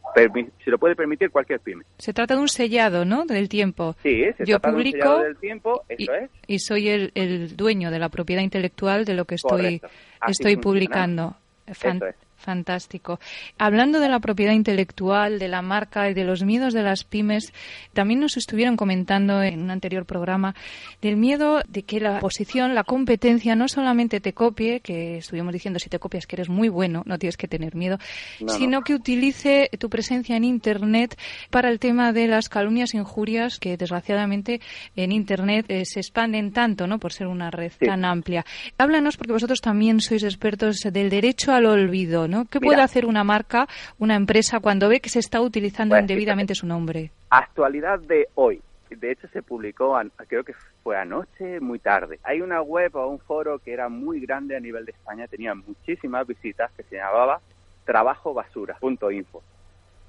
se 0.63 0.71
lo 0.71 0.77
puede 0.77 0.95
permitir 0.95 1.29
cualquier 1.29 1.59
pyme. 1.59 1.83
Se 1.97 2.13
trata 2.13 2.35
de 2.35 2.41
un 2.41 2.49
sellado, 2.49 3.05
¿no? 3.05 3.25
Del 3.25 3.47
tiempo. 3.47 3.95
Sí, 4.01 4.23
se 4.37 4.45
Yo 4.45 4.59
trata 4.59 4.71
publico 4.71 4.97
de 4.97 4.97
un 4.97 5.03
sellado 5.03 5.23
del 5.23 5.37
tiempo, 5.37 5.83
eso 5.87 6.11
y, 6.11 6.23
es. 6.23 6.29
Y 6.47 6.59
soy 6.59 6.89
el, 6.89 7.11
el, 7.15 7.55
dueño 7.55 7.91
de 7.91 7.99
la 7.99 8.09
propiedad 8.09 8.41
intelectual 8.41 9.05
de 9.05 9.13
lo 9.13 9.25
que 9.25 9.35
estoy, 9.35 9.81
estoy 10.27 10.57
publicando. 10.57 11.35
Fan, 11.67 12.01
es. 12.03 12.15
Fantástico. 12.39 13.19
Hablando 13.57 13.99
de 13.99 14.07
la 14.09 14.19
propiedad 14.19 14.53
intelectual, 14.53 15.39
de 15.39 15.47
la 15.49 15.61
marca 15.61 16.09
y 16.09 16.13
de 16.13 16.23
los 16.23 16.43
miedos 16.43 16.73
de 16.73 16.81
las 16.83 17.03
pymes, 17.03 17.53
también 17.93 18.21
nos 18.21 18.37
estuvieron 18.37 18.77
comentando 18.77 19.43
en 19.43 19.61
un 19.61 19.69
anterior 19.71 20.05
programa 20.05 20.55
del 21.01 21.17
miedo 21.17 21.61
de 21.67 21.83
que 21.83 21.99
la 21.99 22.19
posición, 22.19 22.73
la 22.75 22.83
competencia 22.85 23.55
no 23.55 23.67
solamente 23.67 24.21
te 24.21 24.33
copie, 24.33 24.79
que 24.79 25.17
estuvimos 25.17 25.51
diciendo 25.51 25.79
si 25.79 25.89
te 25.89 25.99
copias 25.99 26.25
que 26.27 26.37
eres 26.37 26.47
muy 26.49 26.69
bueno, 26.69 27.03
no 27.05 27.19
tienes 27.19 27.35
que 27.35 27.47
tener 27.49 27.75
miedo, 27.75 27.97
No, 28.39 28.49
sino 28.53 28.79
no. 28.79 28.81
que 28.83 28.93
utilice 28.95 29.69
tu 29.77 29.89
presencia 29.89 30.37
en 30.37 30.45
Internet 30.45 31.19
para 31.49 31.69
el 31.69 31.79
tema 31.79 32.13
de 32.13 32.27
las 32.27 32.47
calumnias 32.47 32.93
e 32.93 32.97
injurias 32.97 33.59
que 33.59 33.75
desgraciadamente 33.75 34.61
en 34.95 35.11
Internet 35.11 35.65
eh, 35.67 35.83
se 35.85 35.99
expanden 35.99 36.53
tanto, 36.53 36.87
¿no? 36.87 36.99
Por 36.99 37.11
ser 37.11 37.27
una 37.27 37.51
red 37.51 37.71
Sí. 37.77 37.85
tan 37.85 38.05
amplia. 38.05 38.45
Háblanos 38.77 39.17
porque 39.17 39.33
vosotros 39.33 39.59
también 39.61 39.99
sois 39.99 40.23
expertos 40.23 40.79
del 40.81 41.09
derecho 41.09 41.51
al 41.51 41.65
olvido, 41.65 42.27
¿no? 42.29 42.45
¿Qué 42.45 42.59
Mira. 42.59 42.69
puede 42.69 42.81
hacer 42.81 43.05
una 43.05 43.23
marca, 43.23 43.67
una 43.97 44.15
empresa 44.15 44.59
cuando 44.59 44.87
ve 44.87 44.99
que 45.01 45.09
se 45.09 45.19
está 45.19 45.41
utilizando 45.41 45.93
Pues, 45.93 46.01
indebidamente 46.01 46.55
su 46.55 46.65
nombre? 46.67 47.11
Actualidad 47.29 47.99
de 47.99 48.27
hoy. 48.35 48.61
de 48.89 49.11
hecho 49.11 49.27
se 49.27 49.41
publicó, 49.43 49.99
creo 50.27 50.43
que 50.43 50.53
fue 50.83 50.97
anoche, 50.97 51.59
muy 51.59 51.77
tarde. 51.79 52.19
Hay 52.23 52.41
una 52.41 52.61
web 52.61 52.95
o 52.95 53.07
un 53.07 53.19
foro 53.19 53.59
que 53.59 53.71
era 53.73 53.87
muy 53.89 54.19
grande 54.19 54.55
a 54.55 54.59
nivel 54.59 54.85
de 54.85 54.91
España, 54.91 55.27
tenía 55.27 55.53
muchísimas 55.53 56.25
visitas, 56.25 56.71
que 56.75 56.83
se 56.83 56.95
llamaba 56.95 57.39
trabajobasura.info, 57.85 59.43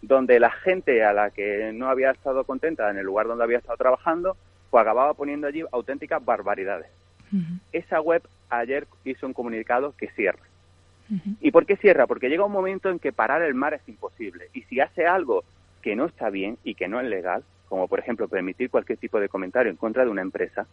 donde 0.02 0.40
la 0.40 0.50
gente 0.50 1.04
a 1.04 1.12
la 1.12 1.30
que 1.30 1.72
no 1.74 1.88
había 1.88 2.10
estado 2.10 2.44
contenta 2.44 2.90
en 2.90 2.98
el 2.98 3.04
lugar 3.04 3.26
donde 3.26 3.44
había 3.44 3.58
estado 3.58 3.76
trabajando, 3.76 4.36
pues 4.70 4.80
acababa 4.82 5.14
poniendo 5.14 5.46
allí 5.46 5.62
auténticas 5.72 6.24
barbaridades. 6.24 6.88
Esa 7.72 8.00
web 8.00 8.22
ayer 8.48 8.86
hizo 9.04 9.26
un 9.26 9.32
comunicado 9.32 9.94
que 9.96 10.08
cierra. 10.12 10.40
¿Y 11.40 11.50
por 11.50 11.66
qué 11.66 11.76
cierra? 11.76 12.06
Porque 12.06 12.28
llega 12.28 12.44
un 12.44 12.52
momento 12.52 12.88
en 12.88 12.98
que 12.98 13.12
parar 13.12 13.42
el 13.42 13.54
mar 13.54 13.74
es 13.74 13.88
imposible. 13.88 14.48
Y 14.52 14.62
si 14.62 14.80
hace 14.80 15.06
algo 15.06 15.44
que 15.82 15.96
no 15.96 16.06
está 16.06 16.30
bien 16.30 16.58
y 16.62 16.74
que 16.74 16.88
no 16.88 17.00
es 17.00 17.08
legal, 17.08 17.42
como 17.68 17.88
por 17.88 17.98
ejemplo 17.98 18.28
permitir 18.28 18.70
cualquier 18.70 18.98
tipo 18.98 19.18
de 19.18 19.28
comentario 19.28 19.70
en 19.70 19.76
contra 19.76 20.04
de 20.04 20.10
una 20.10 20.22
empresa, 20.22 20.66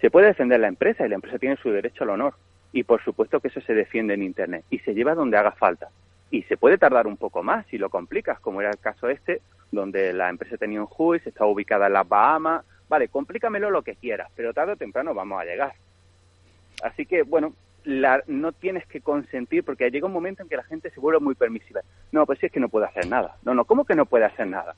se 0.00 0.10
puede 0.10 0.28
defender 0.28 0.60
la 0.60 0.68
empresa 0.68 1.06
y 1.06 1.08
la 1.08 1.14
empresa 1.14 1.38
tiene 1.38 1.56
su 1.56 1.70
derecho 1.70 2.04
al 2.04 2.10
honor. 2.10 2.34
Y 2.72 2.84
por 2.84 3.02
supuesto 3.02 3.40
que 3.40 3.48
eso 3.48 3.60
se 3.60 3.74
defiende 3.74 4.14
en 4.14 4.22
Internet 4.22 4.64
y 4.70 4.78
se 4.80 4.94
lleva 4.94 5.14
donde 5.14 5.36
haga 5.36 5.52
falta. 5.52 5.88
Y 6.30 6.42
se 6.42 6.56
puede 6.56 6.78
tardar 6.78 7.06
un 7.06 7.16
poco 7.16 7.42
más 7.42 7.66
si 7.66 7.78
lo 7.78 7.88
complicas, 7.90 8.38
como 8.40 8.60
era 8.60 8.70
el 8.70 8.78
caso 8.78 9.08
este, 9.08 9.40
donde 9.70 10.12
la 10.12 10.28
empresa 10.28 10.56
tenía 10.56 10.80
un 10.80 10.86
juicio, 10.86 11.28
estaba 11.28 11.50
ubicada 11.50 11.86
en 11.86 11.94
las 11.94 12.08
Bahamas. 12.08 12.64
Vale, 12.88 13.08
complícamelo 13.08 13.70
lo 13.70 13.82
que 13.82 13.96
quieras, 13.96 14.30
pero 14.36 14.52
tarde 14.52 14.72
o 14.72 14.76
temprano 14.76 15.14
vamos 15.14 15.40
a 15.40 15.44
llegar. 15.44 15.74
Así 16.82 17.06
que, 17.06 17.22
bueno, 17.22 17.54
no 17.86 18.52
tienes 18.52 18.86
que 18.86 19.00
consentir 19.00 19.64
porque 19.64 19.90
llega 19.90 20.06
un 20.06 20.12
momento 20.12 20.42
en 20.42 20.48
que 20.48 20.56
la 20.56 20.64
gente 20.64 20.90
se 20.90 21.00
vuelve 21.00 21.20
muy 21.20 21.34
permisiva. 21.34 21.80
No, 22.12 22.26
pues 22.26 22.42
es 22.42 22.50
que 22.50 22.60
no 22.60 22.68
puede 22.68 22.86
hacer 22.86 23.06
nada. 23.06 23.36
No, 23.44 23.54
no, 23.54 23.64
¿cómo 23.64 23.84
que 23.84 23.94
no 23.94 24.06
puede 24.06 24.24
hacer 24.24 24.46
nada? 24.46 24.74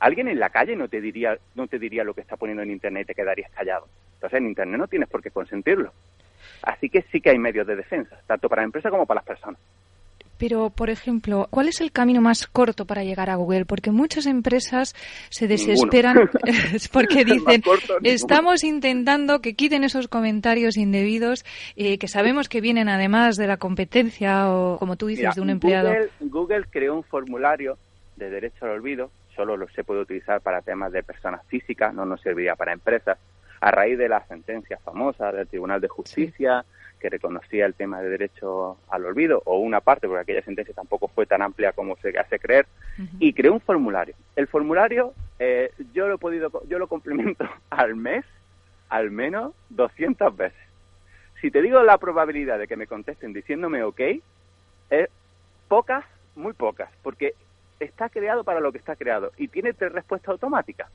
Alguien 0.00 0.28
en 0.28 0.38
la 0.38 0.50
calle 0.50 0.76
no 0.76 0.88
te 0.88 1.00
diría, 1.00 1.38
no 1.54 1.66
te 1.66 1.78
diría 1.78 2.04
lo 2.04 2.14
que 2.14 2.20
está 2.20 2.36
poniendo 2.36 2.62
en 2.62 2.70
internet 2.70 3.02
y 3.02 3.06
te 3.06 3.14
quedarías 3.14 3.50
callado. 3.52 3.88
Entonces 4.14 4.38
en 4.38 4.46
internet 4.46 4.78
no 4.78 4.88
tienes 4.88 5.08
por 5.08 5.22
qué 5.22 5.30
consentirlo. 5.30 5.92
Así 6.62 6.88
que 6.90 7.02
sí 7.10 7.20
que 7.20 7.30
hay 7.30 7.38
medios 7.38 7.66
de 7.66 7.76
defensa, 7.76 8.20
tanto 8.26 8.48
para 8.48 8.62
la 8.62 8.66
empresa 8.66 8.90
como 8.90 9.06
para 9.06 9.18
las 9.18 9.26
personas. 9.26 9.60
Pero, 10.38 10.70
por 10.70 10.88
ejemplo, 10.88 11.48
¿cuál 11.50 11.68
es 11.68 11.80
el 11.80 11.92
camino 11.92 12.20
más 12.20 12.46
corto 12.46 12.84
para 12.84 13.04
llegar 13.04 13.28
a 13.28 13.36
Google? 13.36 13.64
Porque 13.64 13.90
muchas 13.90 14.26
empresas 14.26 14.94
se 15.30 15.48
desesperan 15.48 16.16
porque 16.92 17.24
dicen, 17.24 17.62
estamos 18.02 18.64
intentando 18.64 19.40
que 19.40 19.54
quiten 19.54 19.84
esos 19.84 20.08
comentarios 20.08 20.76
indebidos 20.76 21.44
eh, 21.76 21.98
que 21.98 22.08
sabemos 22.08 22.48
que 22.48 22.60
vienen 22.60 22.88
además 22.88 23.36
de 23.36 23.46
la 23.46 23.56
competencia 23.56 24.50
o, 24.50 24.78
como 24.78 24.96
tú 24.96 25.06
dices, 25.06 25.34
de 25.34 25.40
un 25.40 25.50
empleado. 25.50 25.88
Google, 25.88 26.10
Google 26.20 26.64
creó 26.70 26.94
un 26.94 27.04
formulario 27.04 27.76
de 28.16 28.30
derecho 28.30 28.64
al 28.64 28.72
olvido, 28.72 29.10
solo 29.34 29.56
lo 29.56 29.68
se 29.68 29.84
puede 29.84 30.00
utilizar 30.00 30.40
para 30.40 30.62
temas 30.62 30.92
de 30.92 31.02
personas 31.02 31.44
físicas, 31.46 31.94
no 31.94 32.04
nos 32.04 32.20
serviría 32.20 32.56
para 32.56 32.72
empresas, 32.72 33.18
a 33.60 33.70
raíz 33.70 33.98
de 33.98 34.08
la 34.08 34.24
sentencia 34.26 34.78
famosa 34.84 35.32
del 35.32 35.48
Tribunal 35.48 35.80
de 35.80 35.88
Justicia 35.88 36.64
que 36.98 37.08
reconocía 37.08 37.66
el 37.66 37.74
tema 37.74 38.00
de 38.00 38.08
derecho 38.08 38.78
al 38.88 39.04
olvido, 39.04 39.42
o 39.44 39.58
una 39.58 39.80
parte, 39.80 40.06
porque 40.06 40.22
aquella 40.22 40.42
sentencia 40.42 40.74
tampoco 40.74 41.08
fue 41.08 41.26
tan 41.26 41.42
amplia 41.42 41.72
como 41.72 41.96
se 41.96 42.16
hace 42.18 42.38
creer, 42.38 42.66
y 43.18 43.32
creó 43.32 43.52
un 43.52 43.60
formulario. 43.60 44.14
El 44.36 44.48
formulario 44.48 45.14
eh, 45.38 45.70
yo 45.92 46.08
lo 46.08 46.16
he 46.16 46.18
podido, 46.18 46.50
yo 46.68 46.78
lo 46.78 46.88
complemento 46.88 47.48
al 47.70 47.94
mes 47.96 48.24
al 48.88 49.10
menos 49.10 49.54
200 49.70 50.36
veces. 50.36 50.58
Si 51.40 51.50
te 51.50 51.62
digo 51.62 51.82
la 51.82 51.98
probabilidad 51.98 52.58
de 52.58 52.66
que 52.66 52.76
me 52.76 52.86
contesten 52.86 53.32
diciéndome 53.32 53.82
ok, 53.82 54.00
es 54.90 55.08
pocas, 55.68 56.04
muy 56.34 56.54
pocas, 56.54 56.90
porque 57.02 57.34
está 57.78 58.08
creado 58.08 58.44
para 58.44 58.60
lo 58.60 58.72
que 58.72 58.78
está 58.78 58.96
creado 58.96 59.32
y 59.36 59.48
tiene 59.48 59.72
tres 59.72 59.92
respuestas 59.92 60.30
automáticas 60.30 60.90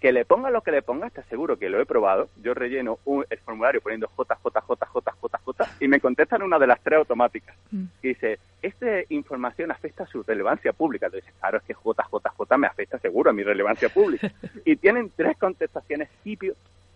que 0.00 0.12
le 0.12 0.24
ponga 0.24 0.50
lo 0.50 0.62
que 0.62 0.70
le 0.70 0.82
ponga, 0.82 1.06
está 1.06 1.22
seguro 1.24 1.58
que 1.58 1.70
lo 1.70 1.80
he 1.80 1.86
probado. 1.86 2.28
Yo 2.42 2.54
relleno 2.54 2.98
un, 3.04 3.24
el 3.30 3.38
formulario 3.38 3.80
poniendo 3.80 4.08
JJJJJJ 4.08 5.80
y 5.80 5.88
me 5.88 6.00
contestan 6.00 6.42
una 6.42 6.58
de 6.58 6.66
las 6.66 6.80
tres 6.80 6.98
automáticas. 6.98 7.56
Mm. 7.70 7.84
Y 8.02 8.08
dice, 8.08 8.38
¿esta 8.60 8.86
información 9.08 9.70
afecta 9.70 10.04
a 10.04 10.06
su 10.06 10.22
relevancia 10.22 10.72
pública? 10.72 11.06
Entonces, 11.06 11.32
claro, 11.40 11.58
es 11.58 11.64
que 11.64 11.74
JJJ 11.74 12.58
me 12.58 12.66
afecta 12.66 12.98
seguro 12.98 13.30
a 13.30 13.32
mi 13.32 13.42
relevancia 13.42 13.88
pública. 13.88 14.30
y 14.64 14.76
tienen 14.76 15.10
tres 15.16 15.38
contestaciones 15.38 16.10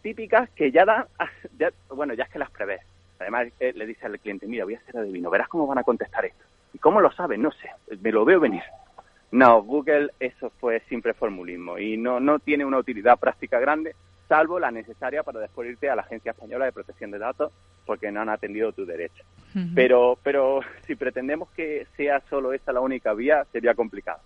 típicas 0.02 0.50
que 0.50 0.71
ya 0.71 0.85
dan, 0.85 1.07
bueno, 1.88 2.14
ya 2.14 2.25
es 2.25 2.30
que 2.30 2.38
las 2.38 2.50
prevés. 2.50 2.80
Además, 3.19 3.49
eh, 3.61 3.73
le 3.75 3.87
dice 3.87 4.07
al 4.07 4.19
cliente, 4.19 4.47
mira, 4.47 4.64
voy 4.64 4.75
a 4.75 4.78
hacer 4.78 4.97
adivino, 4.97 5.30
verás 5.30 5.49
cómo 5.49 5.66
van 5.66 5.78
a 5.78 5.83
contestar 5.85 6.25
esto. 6.25 6.45
¿Y 6.73 6.78
cómo 6.78 7.00
lo 7.00 7.11
saben? 7.12 7.42
No 7.42 7.50
sé, 7.52 7.71
me 8.00 8.12
lo 8.12 8.25
veo 8.25 8.40
venir. 8.40 8.62
No, 9.32 9.62
Google 9.62 10.10
eso 10.18 10.50
fue 10.58 10.80
siempre 10.88 11.14
formulismo 11.14 11.78
y 11.78 11.96
no, 11.96 12.18
no 12.18 12.38
tiene 12.38 12.64
una 12.64 12.78
utilidad 12.78 13.18
práctica 13.18 13.60
grande, 13.60 13.94
salvo 14.28 14.58
la 14.58 14.70
necesaria 14.70 15.22
para 15.22 15.40
después 15.40 15.68
irte 15.68 15.88
a 15.88 15.96
la 15.96 16.02
Agencia 16.02 16.32
Española 16.32 16.64
de 16.64 16.72
Protección 16.72 17.10
de 17.10 17.18
Datos 17.18 17.52
porque 17.84 18.10
no 18.10 18.20
han 18.20 18.28
atendido 18.28 18.72
tu 18.72 18.87
derecho. 18.87 19.25
Pero, 19.75 20.16
pero 20.22 20.60
si 20.87 20.94
pretendemos 20.94 21.49
que 21.50 21.87
sea 21.96 22.22
solo 22.30 22.52
esta 22.52 22.72
la 22.72 22.80
única 22.80 23.12
vía, 23.14 23.44
sería 23.50 23.75
complicado. 23.75 24.20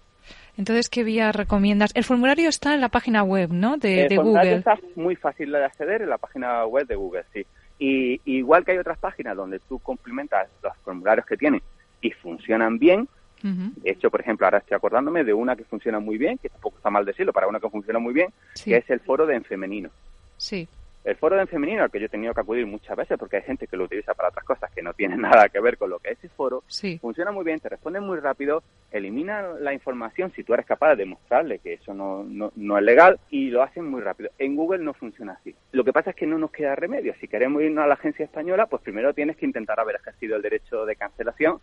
Entonces, 0.57 0.89
¿qué 0.89 1.03
vía 1.03 1.33
recomiendas? 1.33 1.91
El 1.95 2.05
formulario 2.05 2.49
está 2.49 2.75
en 2.75 2.81
la 2.81 2.89
página 2.89 3.23
web, 3.23 3.51
¿no? 3.53 3.77
De, 3.77 4.05
el 4.05 4.15
formulario 4.15 4.57
está 4.57 4.79
muy 4.97 5.17
fácil 5.17 5.51
de 5.51 5.65
acceder 5.65 6.03
en 6.03 6.11
la 6.11 6.19
página 6.19 6.65
web 6.67 6.87
de 6.87 6.95
Google, 6.95 7.25
sí. 7.33 7.47
Y 7.79 8.21
igual 8.25 8.65
que 8.65 8.73
hay 8.73 8.79
otras 8.79 8.99
páginas 8.99 9.37
donde 9.37 9.59
tú 9.61 9.79
complementas 9.79 10.49
los 10.63 10.77
formularios 10.85 11.27
que 11.27 11.37
tienen 11.37 11.63
y 12.01 12.11
funcionan 12.11 12.79
bien, 12.79 13.09
de 13.45 13.91
hecho, 13.91 14.11
por 14.11 14.23
ejemplo, 14.23 14.47
ahora 14.47 14.59
estoy 14.59 14.75
acordándome 14.75 15.23
de 15.23 15.35
una 15.35 15.55
que 15.55 15.65
funciona 15.65 16.01
muy 16.01 16.17
bien, 16.17 16.39
que 16.39 16.49
tampoco 16.49 16.79
está 16.79 16.89
mal 16.89 17.05
decirlo, 17.05 17.33
para 17.33 17.47
una 17.47 17.61
que 17.61 17.69
funciona 17.69 17.99
muy 17.99 18.15
bien, 18.15 18.33
que 18.65 18.77
es 18.77 18.89
el 18.89 19.01
foro 19.01 19.27
de 19.27 19.37
en 19.37 19.45
femenino. 19.45 19.91
Sí. 20.39 20.67
El 21.05 21.17
foro 21.17 21.37
de 21.37 21.43
en 21.43 21.49
femenino, 21.49 21.83
al 21.83 21.91
que 21.91 22.01
yo 22.01 22.07
he 22.07 22.09
tenido 22.09 22.33
que 22.33 22.41
acudir 22.41 22.67
muchas 22.67 22.97
veces, 22.97 23.19
porque 23.19 23.37
hay 23.37 23.43
gente 23.43 23.67
que 23.67 23.77
lo 23.77 23.85
utiliza 23.85 24.15
para 24.15 24.31
otras 24.31 24.47
cosas 24.47 24.71
que 24.73 24.81
no 24.81 24.95
tienen 24.95 25.21
nada 25.21 25.51
que 25.51 25.61
ver 25.61 25.77
con 25.77 25.91
lo 25.91 25.99
que 25.99 26.13
es 26.13 26.19
ese 26.19 26.31
foro, 26.31 26.65
funciona 27.03 27.33
muy 27.33 27.45
bien, 27.45 27.61
te 27.61 27.69
responde 27.69 28.01
muy 28.01 28.19
rápido, 28.19 28.63
elimina 28.91 29.43
la 29.61 29.75
información 29.75 30.33
si 30.35 30.43
tú 30.43 30.55
eres 30.55 30.65
capaz 30.65 30.91
de 30.91 30.97
demostrarle 30.97 31.59
que 31.59 31.75
eso 31.75 31.93
no, 31.93 32.25
no, 32.25 32.51
no 32.57 32.79
es 32.79 32.85
legal 32.85 33.21
y 33.29 33.51
lo 33.51 33.63
hacen 33.63 33.87
muy 33.87 34.01
rápido. 34.01 34.31
En 34.39 34.57
Google 34.57 34.83
no 34.83 34.95
funciona 34.95 35.35
así. 35.35 35.55
Lo 35.73 35.85
que 35.85 35.93
pasa 35.93 36.11
es 36.11 36.17
que 36.17 36.27
no 36.27 36.39
nos 36.39 36.51
queda 36.51 36.75
remedio. 36.75 37.15
Si 37.21 37.29
queremos 37.29 37.63
irnos 37.63 37.85
a 37.85 37.89
la 37.89 37.95
agencia 37.95 38.25
española, 38.25 38.65
pues 38.65 38.81
primero 38.81 39.13
tienes 39.13 39.37
que 39.37 39.45
intentar 39.45 39.79
haber 39.79 39.97
ejercido 39.97 40.37
el 40.37 40.43
derecho 40.43 40.87
de 40.87 40.97
cancelación 40.97 41.59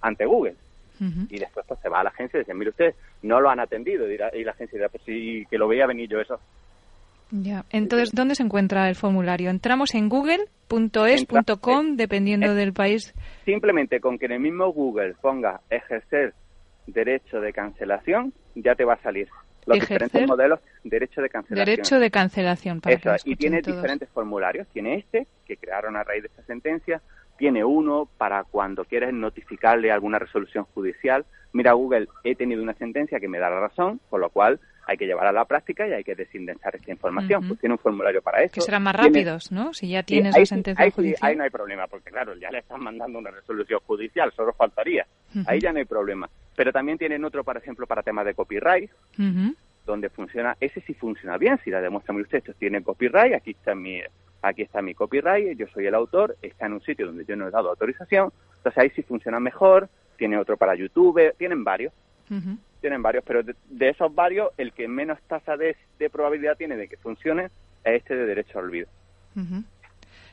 ante 0.00 0.24
Google 0.24 0.56
y 1.00 1.38
después 1.38 1.64
pues 1.66 1.80
se 1.80 1.88
va 1.88 2.00
a 2.00 2.04
la 2.04 2.10
agencia 2.10 2.38
y 2.38 2.40
dice, 2.40 2.54
mire 2.54 2.70
usted, 2.70 2.94
no 3.22 3.40
lo 3.40 3.50
han 3.50 3.60
atendido. 3.60 4.10
Y 4.10 4.16
la, 4.16 4.50
agencia 4.50 4.76
dirá, 4.76 4.88
pues 4.88 5.02
sí, 5.04 5.46
que 5.50 5.58
lo 5.58 5.68
veía 5.68 5.86
venir 5.86 6.08
yo 6.08 6.20
eso. 6.20 6.40
Ya, 7.30 7.64
entonces, 7.70 8.12
¿dónde 8.14 8.34
se 8.34 8.42
encuentra 8.42 8.88
el 8.88 8.94
formulario? 8.94 9.50
Entramos 9.50 9.94
en 9.94 10.08
google.es.com, 10.08 11.96
dependiendo 11.96 12.54
del 12.54 12.72
país. 12.72 13.14
Simplemente 13.44 14.00
con 14.00 14.18
que 14.18 14.26
en 14.26 14.32
el 14.32 14.40
mismo 14.40 14.72
Google 14.72 15.14
ponga 15.20 15.60
ejercer 15.68 16.34
derecho 16.86 17.40
de 17.40 17.52
cancelación, 17.52 18.32
ya 18.54 18.74
te 18.74 18.84
va 18.84 18.94
a 18.94 19.02
salir 19.02 19.28
los 19.66 19.78
diferentes 19.78 20.26
modelos 20.26 20.60
derecho 20.84 21.20
de 21.20 21.28
cancelación. 21.28 21.66
Derecho 21.66 21.98
de 21.98 22.10
cancelación, 22.10 22.80
para 22.80 22.96
Eso, 22.96 23.10
y 23.24 23.36
tiene 23.36 23.60
diferentes 23.60 24.08
formularios. 24.08 24.66
Tiene 24.68 24.96
este, 24.96 25.26
que 25.46 25.56
crearon 25.56 25.96
a 25.96 26.04
raíz 26.04 26.22
de 26.22 26.28
esta 26.28 26.42
sentencia, 26.44 27.02
tiene 27.38 27.64
uno 27.64 28.08
para 28.18 28.44
cuando 28.44 28.84
quieres 28.84 29.14
notificarle 29.14 29.90
alguna 29.90 30.18
resolución 30.18 30.64
judicial. 30.74 31.24
Mira, 31.52 31.72
Google, 31.72 32.08
he 32.24 32.34
tenido 32.34 32.62
una 32.62 32.74
sentencia 32.74 33.20
que 33.20 33.28
me 33.28 33.38
da 33.38 33.48
la 33.48 33.60
razón, 33.60 34.00
con 34.10 34.20
lo 34.20 34.28
cual 34.28 34.60
hay 34.86 34.96
que 34.96 35.06
llevar 35.06 35.26
a 35.26 35.32
la 35.32 35.44
práctica 35.44 35.86
y 35.86 35.92
hay 35.92 36.02
que 36.02 36.14
desindexar 36.14 36.74
esta 36.74 36.90
información. 36.90 37.46
Pues 37.46 37.60
tiene 37.60 37.74
un 37.74 37.78
formulario 37.78 38.22
para 38.22 38.42
eso. 38.42 38.54
Que 38.54 38.60
serán 38.62 38.82
más 38.82 38.96
rápidos, 38.96 39.52
¿no? 39.52 39.72
Si 39.72 39.88
ya 39.88 40.02
tienes 40.02 40.36
la 40.36 40.46
sentencia 40.46 40.90
judicial. 40.90 41.30
ahí 41.30 41.36
no 41.36 41.44
hay 41.44 41.50
problema, 41.50 41.86
porque 41.86 42.10
claro, 42.10 42.34
ya 42.36 42.50
le 42.50 42.58
están 42.58 42.82
mandando 42.82 43.18
una 43.18 43.30
resolución 43.30 43.80
judicial, 43.86 44.32
solo 44.34 44.52
faltaría. 44.54 45.06
Ahí 45.46 45.60
ya 45.60 45.72
no 45.72 45.78
hay 45.78 45.84
problema. 45.84 46.28
Pero 46.56 46.72
también 46.72 46.98
tienen 46.98 47.24
otro, 47.24 47.44
por 47.44 47.56
ejemplo, 47.56 47.86
para 47.86 48.02
temas 48.02 48.24
de 48.24 48.34
copyright, 48.34 48.90
donde 49.86 50.08
funciona, 50.08 50.56
ese 50.58 50.80
sí 50.80 50.94
funciona 50.94 51.36
bien, 51.38 51.58
si 51.62 51.70
la 51.70 51.80
demuestra 51.80 52.12
muy 52.12 52.22
usted, 52.22 52.38
esto 52.38 52.52
tiene 52.54 52.82
copyright, 52.82 53.34
aquí 53.34 53.50
está 53.50 53.74
mi 53.74 54.00
aquí 54.42 54.62
está 54.62 54.82
mi 54.82 54.94
copyright, 54.94 55.58
yo 55.58 55.66
soy 55.68 55.86
el 55.86 55.94
autor, 55.94 56.36
está 56.42 56.66
en 56.66 56.74
un 56.74 56.82
sitio 56.82 57.06
donde 57.06 57.24
yo 57.24 57.36
no 57.36 57.48
he 57.48 57.50
dado 57.50 57.70
autorización, 57.70 58.32
entonces 58.56 58.78
ahí 58.78 58.90
sí 58.90 59.02
funciona 59.02 59.40
mejor, 59.40 59.88
tiene 60.16 60.38
otro 60.38 60.56
para 60.56 60.74
YouTube, 60.74 61.34
tienen 61.36 61.64
varios, 61.64 61.92
tienen 62.80 63.02
varios, 63.02 63.24
pero 63.24 63.42
de, 63.42 63.88
esos 63.88 64.14
varios, 64.14 64.50
el 64.58 64.72
que 64.72 64.88
menos 64.88 65.18
tasa 65.28 65.56
de, 65.56 65.76
probabilidad 66.10 66.56
tiene 66.56 66.76
de 66.76 66.88
que 66.88 66.96
funcione 66.96 67.46
es 67.84 67.94
este 67.96 68.16
de 68.16 68.26
derecho 68.26 68.58
al 68.58 68.66
olvido. 68.66 68.88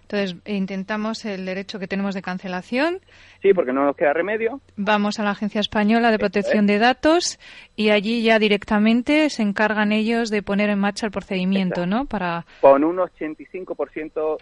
Entonces, 0.07 0.35
intentamos 0.45 1.25
el 1.25 1.47
derecho 1.47 1.79
que 1.79 1.87
tenemos 1.87 2.13
de 2.13 2.21
cancelación. 2.21 2.99
Sí, 3.41 3.53
porque 3.55 3.73
no 3.73 3.85
nos 3.85 3.95
queda 3.95 4.13
remedio. 4.13 4.61
Vamos 4.75 5.19
a 5.19 5.23
la 5.23 5.31
Agencia 5.31 5.59
Española 5.59 6.11
de 6.11 6.19
Protección 6.19 6.67
de 6.67 6.77
Datos 6.77 7.39
y 7.75 7.89
allí 7.89 8.21
ya 8.21 8.37
directamente 8.37 9.31
se 9.31 9.41
encargan 9.41 9.91
ellos 9.91 10.29
de 10.29 10.43
poner 10.43 10.69
en 10.69 10.77
marcha 10.77 11.07
el 11.07 11.11
procedimiento, 11.11 11.87
¿no? 11.87 12.05
Para... 12.05 12.45
Con 12.61 12.83
un 12.83 12.97
85% 12.97 14.37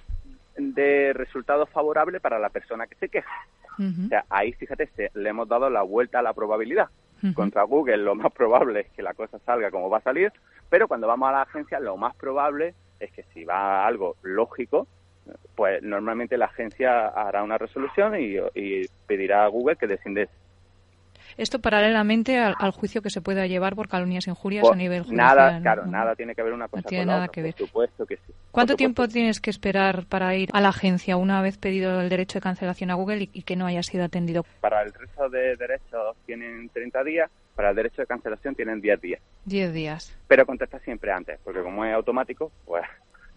de 0.57 1.13
resultado 1.13 1.65
favorable 1.65 2.19
para 2.19 2.39
la 2.39 2.49
persona 2.49 2.85
que 2.85 2.95
se 2.95 3.07
queja. 3.07 3.47
O 3.79 4.07
sea, 4.09 4.25
ahí, 4.29 4.51
fíjate, 4.51 4.89
le 5.13 5.29
hemos 5.29 5.47
dado 5.47 5.69
la 5.69 5.81
vuelta 5.81 6.19
a 6.19 6.21
la 6.21 6.33
probabilidad. 6.33 6.89
Contra 7.35 7.63
Google 7.63 7.97
lo 7.97 8.15
más 8.15 8.33
probable 8.33 8.81
es 8.81 8.89
que 8.91 9.01
la 9.01 9.13
cosa 9.13 9.39
salga 9.45 9.71
como 9.71 9.89
va 9.89 9.99
a 9.99 10.01
salir, 10.01 10.33
pero 10.69 10.89
cuando 10.89 11.07
vamos 11.07 11.29
a 11.29 11.31
la 11.31 11.41
agencia 11.43 11.79
lo 11.79 11.95
más 11.95 12.13
probable 12.17 12.73
es 12.99 13.13
que 13.13 13.23
si 13.33 13.45
va 13.45 13.87
algo 13.87 14.17
lógico, 14.23 14.87
pues 15.55 15.81
normalmente 15.83 16.37
la 16.37 16.45
agencia 16.45 17.07
hará 17.07 17.43
una 17.43 17.57
resolución 17.57 18.13
y, 18.19 18.85
pedirá 19.07 19.45
a 19.45 19.47
Google 19.47 19.75
que 19.75 19.87
desciende 19.87 20.29
esto 21.37 21.59
paralelamente 21.59 22.37
al, 22.37 22.71
juicio 22.71 23.01
que 23.01 23.09
se 23.09 23.21
pueda 23.21 23.47
llevar 23.47 23.75
por 23.75 23.87
calumnias 23.87 24.27
e 24.27 24.29
injurias 24.29 24.69
a 24.69 24.75
nivel 24.75 25.01
judicial. 25.01 25.35
Nada, 25.35 25.61
claro, 25.61 25.85
nada 25.87 26.15
tiene 26.15 26.35
que 26.35 26.43
ver 26.43 26.53
una 26.53 26.67
cosa 26.67 26.87
tiene 26.87 27.05
con 27.05 27.13
nada 27.13 27.27
que 27.27 27.41
ver. 27.41 27.55
Por 27.55 27.67
supuesto 27.67 28.05
que 28.05 28.17
sí. 28.17 28.33
¿Cuánto 28.51 28.75
tiempo 28.75 29.07
tienes 29.07 29.39
que 29.39 29.49
esperar 29.49 30.05
para 30.05 30.35
ir 30.35 30.49
a 30.53 30.61
la 30.61 30.69
agencia 30.69 31.17
una 31.17 31.41
vez 31.41 31.57
pedido 31.57 32.01
el 32.01 32.09
derecho 32.09 32.37
de 32.37 32.41
cancelación 32.41 32.91
a 32.91 32.95
Google 32.95 33.29
y, 33.33 33.43
que 33.43 33.55
no 33.55 33.65
haya 33.65 33.81
sido 33.81 34.03
atendido? 34.03 34.45
Para 34.61 34.83
el 34.83 34.93
resto 34.93 35.29
de 35.29 35.55
derechos 35.55 36.15
tienen 36.27 36.69
30 36.69 37.03
días, 37.03 37.31
para 37.55 37.71
el 37.71 37.75
derecho 37.75 38.03
de 38.03 38.05
cancelación 38.05 38.53
tienen 38.53 38.79
10 38.79 39.01
días. 39.01 39.21
10 39.45 39.73
días. 39.73 40.15
Pero 40.27 40.45
contesta 40.45 40.77
siempre 40.79 41.11
antes, 41.11 41.39
porque 41.43 41.61
como 41.61 41.83
es 41.83 41.95
automático, 41.95 42.51
pues 42.65 42.83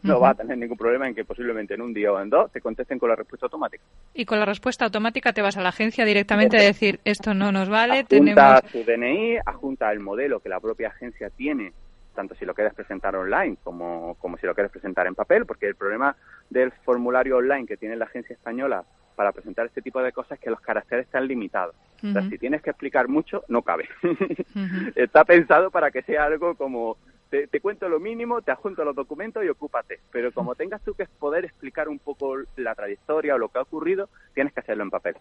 no 0.06 0.20
va 0.20 0.30
a 0.30 0.34
tener 0.34 0.56
ningún 0.58 0.76
problema 0.76 1.08
en 1.08 1.14
que 1.14 1.24
posiblemente 1.24 1.74
en 1.74 1.82
un 1.82 1.92
día 1.92 2.12
o 2.12 2.20
en 2.20 2.30
dos 2.30 2.50
te 2.52 2.60
contesten 2.60 2.98
con 2.98 3.08
la 3.08 3.16
respuesta 3.16 3.46
automática. 3.46 3.82
Y 4.14 4.24
con 4.24 4.38
la 4.38 4.44
respuesta 4.44 4.84
automática 4.84 5.32
te 5.32 5.42
vas 5.42 5.56
a 5.56 5.62
la 5.62 5.70
agencia 5.70 6.04
directamente 6.04 6.56
a 6.56 6.62
decir 6.62 7.00
esto 7.04 7.34
no 7.34 7.52
nos 7.52 7.68
vale, 7.68 8.04
tenemos... 8.04 8.60
su 8.70 8.84
DNI, 8.84 9.38
adjunta 9.44 9.92
el 9.92 10.00
modelo 10.00 10.40
que 10.40 10.48
la 10.48 10.60
propia 10.60 10.88
agencia 10.88 11.30
tiene, 11.30 11.72
tanto 12.14 12.34
si 12.34 12.44
lo 12.44 12.54
quieres 12.54 12.74
presentar 12.74 13.14
online 13.16 13.56
como, 13.62 14.16
como 14.20 14.36
si 14.38 14.46
lo 14.46 14.54
quieres 14.54 14.72
presentar 14.72 15.06
en 15.06 15.14
papel, 15.14 15.46
porque 15.46 15.66
el 15.66 15.74
problema 15.74 16.16
del 16.50 16.72
formulario 16.84 17.36
online 17.38 17.66
que 17.66 17.76
tiene 17.76 17.96
la 17.96 18.06
agencia 18.06 18.34
española 18.34 18.84
para 19.16 19.32
presentar 19.32 19.66
este 19.66 19.82
tipo 19.82 20.02
de 20.02 20.12
cosas 20.12 20.32
es 20.32 20.40
que 20.40 20.50
los 20.50 20.60
caracteres 20.60 21.06
están 21.06 21.26
limitados. 21.26 21.74
O 22.04 22.12
sea, 22.12 22.22
si 22.28 22.36
tienes 22.38 22.60
que 22.60 22.70
explicar 22.70 23.08
mucho, 23.08 23.42
no 23.48 23.62
cabe. 23.62 23.88
Está 24.94 25.24
pensado 25.24 25.70
para 25.70 25.90
que 25.90 26.02
sea 26.02 26.24
algo 26.24 26.54
como 26.54 26.98
te, 27.30 27.60
cuento 27.60 27.88
lo 27.88 28.00
mínimo, 28.00 28.40
te 28.42 28.52
adjunto 28.52 28.84
los 28.84 28.94
documentos 28.94 29.44
y 29.44 29.48
ocúpate. 29.48 30.00
Pero 30.10 30.32
como 30.32 30.54
tengas 30.54 30.82
tú 30.82 30.94
que 30.94 31.06
poder 31.18 31.44
explicar 31.44 31.88
un 31.88 31.98
poco 31.98 32.36
la 32.56 32.74
trayectoria 32.74 33.34
o 33.34 33.38
lo 33.38 33.48
que 33.48 33.58
ha 33.58 33.62
ocurrido, 33.62 34.08
tienes 34.34 34.52
que 34.52 34.60
hacerlo 34.60 34.84
en 34.84 34.90
papel. 34.90 35.16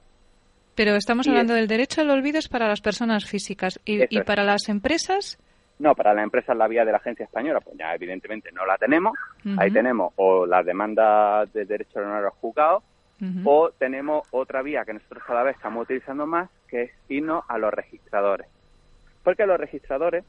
Pero 0.75 0.95
estamos 0.95 1.27
hablando 1.27 1.53
del 1.53 1.67
derecho 1.67 2.01
al 2.01 2.09
olvido 2.09 2.37
es 2.37 2.49
para 2.49 2.67
las 2.67 2.81
personas 2.81 3.25
físicas 3.25 3.79
y, 3.85 4.21
para 4.23 4.43
las 4.43 4.67
empresas. 4.67 5.39
No, 5.79 5.95
para 5.95 6.13
las 6.13 6.23
empresas 6.23 6.55
la 6.55 6.67
vía 6.67 6.85
de 6.85 6.91
la 6.91 6.97
agencia 6.97 7.25
española, 7.25 7.61
pues 7.61 7.77
ya 7.77 7.93
evidentemente 7.95 8.51
no 8.51 8.65
la 8.65 8.77
tenemos. 8.77 9.17
Ahí 9.57 9.71
tenemos 9.71 10.13
o 10.17 10.45
la 10.45 10.63
demanda 10.63 11.45
de 11.45 11.65
derecho 11.65 11.99
al 11.99 12.05
honor 12.05 12.33
juzgado 12.41 12.83
o 13.45 13.71
tenemos 13.77 14.27
otra 14.31 14.61
vía 14.61 14.83
que 14.85 14.93
nosotros 14.93 15.23
cada 15.25 15.43
vez 15.43 15.55
estamos 15.55 15.83
utilizando 15.83 16.27
más, 16.27 16.49
que 16.67 16.83
es 16.83 16.91
irnos 17.07 17.43
a 17.47 17.57
los 17.57 17.73
registradores. 17.73 18.47
Porque 19.23 19.45
los 19.45 19.59
registradores 19.59 20.25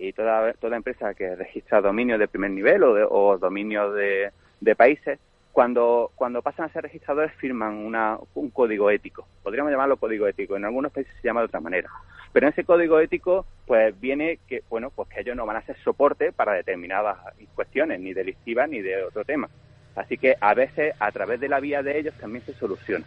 y 0.00 0.12
toda, 0.12 0.52
toda 0.54 0.76
empresa 0.76 1.14
que 1.14 1.34
registra 1.34 1.80
dominios 1.80 2.18
de 2.18 2.28
primer 2.28 2.50
nivel 2.50 2.82
o, 2.82 2.94
de, 2.94 3.06
o 3.08 3.38
dominios 3.38 3.94
de, 3.94 4.30
de 4.60 4.76
países, 4.76 5.18
cuando, 5.52 6.12
cuando 6.14 6.40
pasan 6.40 6.66
a 6.66 6.72
ser 6.72 6.82
registradores 6.82 7.32
firman 7.34 7.74
una, 7.74 8.16
un 8.34 8.50
código 8.50 8.90
ético. 8.90 9.26
Podríamos 9.42 9.72
llamarlo 9.72 9.96
código 9.96 10.26
ético. 10.28 10.56
En 10.56 10.64
algunos 10.64 10.92
países 10.92 11.12
se 11.20 11.26
llama 11.26 11.40
de 11.40 11.46
otra 11.46 11.60
manera. 11.60 11.90
Pero 12.32 12.46
en 12.46 12.52
ese 12.52 12.64
código 12.64 13.00
ético, 13.00 13.44
pues 13.66 13.98
viene 13.98 14.38
que, 14.46 14.62
bueno, 14.70 14.90
pues 14.94 15.08
que 15.08 15.20
ellos 15.20 15.34
no 15.34 15.46
van 15.46 15.56
a 15.56 15.62
ser 15.62 15.76
soporte 15.82 16.30
para 16.30 16.52
determinadas 16.52 17.18
cuestiones, 17.54 17.98
ni 17.98 18.14
delictivas 18.14 18.68
ni 18.68 18.82
de 18.82 19.02
otro 19.02 19.24
tema. 19.24 19.48
Así 19.96 20.16
que 20.16 20.36
a 20.40 20.54
veces, 20.54 20.94
a 21.00 21.10
través 21.10 21.40
de 21.40 21.48
la 21.48 21.58
vía 21.58 21.82
de 21.82 21.98
ellos, 21.98 22.14
también 22.20 22.44
se 22.44 22.54
soluciona. 22.54 23.04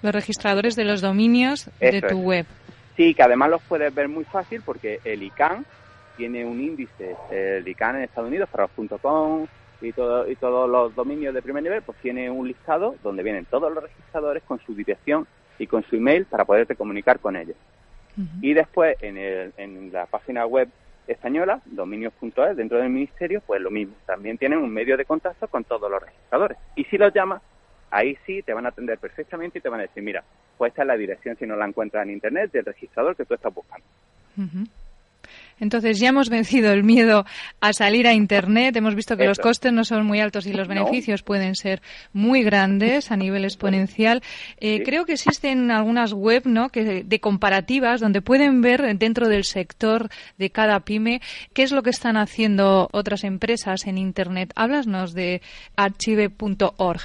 Los 0.00 0.14
registradores 0.14 0.76
de 0.76 0.84
los 0.84 1.02
dominios 1.02 1.68
de 1.78 2.00
tu 2.00 2.20
web. 2.20 2.46
Sí, 2.96 3.14
que 3.14 3.22
además 3.22 3.50
los 3.50 3.62
puedes 3.62 3.94
ver 3.94 4.08
muy 4.08 4.24
fácil 4.24 4.62
porque 4.64 5.00
el 5.04 5.22
ICANN, 5.22 5.66
tiene 6.20 6.44
un 6.44 6.60
índice, 6.60 7.16
el 7.30 7.66
ICANN 7.66 7.96
en 7.96 8.02
Estados 8.02 8.28
Unidos, 8.28 8.50
para 8.50 8.68
.com 9.00 9.46
y, 9.80 9.90
todo, 9.92 10.30
y 10.30 10.36
todos 10.36 10.68
los 10.68 10.94
dominios 10.94 11.32
de 11.32 11.40
primer 11.40 11.62
nivel, 11.62 11.80
pues 11.80 11.96
tiene 12.02 12.30
un 12.30 12.46
listado 12.46 12.94
donde 13.02 13.22
vienen 13.22 13.46
todos 13.46 13.72
los 13.72 13.82
registradores 13.82 14.42
con 14.42 14.60
su 14.60 14.74
dirección 14.74 15.26
y 15.58 15.66
con 15.66 15.82
su 15.84 15.96
email 15.96 16.26
para 16.26 16.44
poderte 16.44 16.76
comunicar 16.76 17.20
con 17.20 17.36
ellos. 17.36 17.56
Y 18.42 18.52
después 18.52 18.98
en, 19.00 19.16
el, 19.16 19.54
en 19.56 19.90
la 19.92 20.04
página 20.04 20.44
web 20.44 20.68
española, 21.06 21.62
dominios.es, 21.64 22.54
dentro 22.54 22.76
del 22.76 22.90
ministerio, 22.90 23.40
pues 23.46 23.62
lo 23.62 23.70
mismo. 23.70 23.94
También 24.04 24.36
tienen 24.36 24.58
un 24.58 24.68
medio 24.68 24.98
de 24.98 25.06
contacto 25.06 25.48
con 25.48 25.64
todos 25.64 25.90
los 25.90 26.02
registradores. 26.02 26.58
Y 26.76 26.84
si 26.84 26.98
los 26.98 27.14
llamas, 27.14 27.40
ahí 27.90 28.18
sí 28.26 28.42
te 28.42 28.52
van 28.52 28.66
a 28.66 28.68
atender 28.68 28.98
perfectamente 28.98 29.58
y 29.58 29.62
te 29.62 29.70
van 29.70 29.80
a 29.80 29.84
decir, 29.84 30.02
mira, 30.02 30.22
pues 30.58 30.72
esta 30.72 30.82
es 30.82 30.88
la 30.88 30.98
dirección 30.98 31.34
si 31.38 31.46
no 31.46 31.56
la 31.56 31.64
encuentras 31.64 32.04
en 32.04 32.10
Internet 32.10 32.52
del 32.52 32.66
registrador 32.66 33.16
que 33.16 33.24
tú 33.24 33.32
estás 33.32 33.54
buscando. 33.54 33.86
Entonces 35.60 36.00
ya 36.00 36.08
hemos 36.08 36.30
vencido 36.30 36.72
el 36.72 36.82
miedo 36.82 37.24
a 37.60 37.72
salir 37.72 38.08
a 38.08 38.14
Internet. 38.14 38.74
Hemos 38.76 38.94
visto 38.94 39.16
que 39.16 39.26
los 39.26 39.38
costes 39.38 39.72
no 39.72 39.84
son 39.84 40.06
muy 40.06 40.20
altos 40.20 40.46
y 40.46 40.52
los 40.52 40.66
beneficios 40.66 41.22
pueden 41.22 41.54
ser 41.54 41.82
muy 42.12 42.42
grandes 42.42 43.12
a 43.12 43.16
nivel 43.16 43.44
exponencial. 43.44 44.22
Eh, 44.58 44.82
creo 44.82 45.04
que 45.04 45.12
existen 45.12 45.70
algunas 45.70 46.12
web 46.12 46.42
¿no? 46.46 46.70
que, 46.70 47.04
de 47.04 47.20
comparativas 47.20 48.00
donde 48.00 48.22
pueden 48.22 48.62
ver 48.62 48.96
dentro 48.96 49.28
del 49.28 49.44
sector 49.44 50.08
de 50.38 50.50
cada 50.50 50.80
pyme 50.80 51.20
qué 51.52 51.62
es 51.62 51.72
lo 51.72 51.82
que 51.82 51.90
están 51.90 52.16
haciendo 52.16 52.88
otras 52.92 53.22
empresas 53.24 53.86
en 53.86 53.98
Internet. 53.98 54.52
Háblanos 54.56 55.12
de 55.12 55.42
archive.org. 55.76 57.00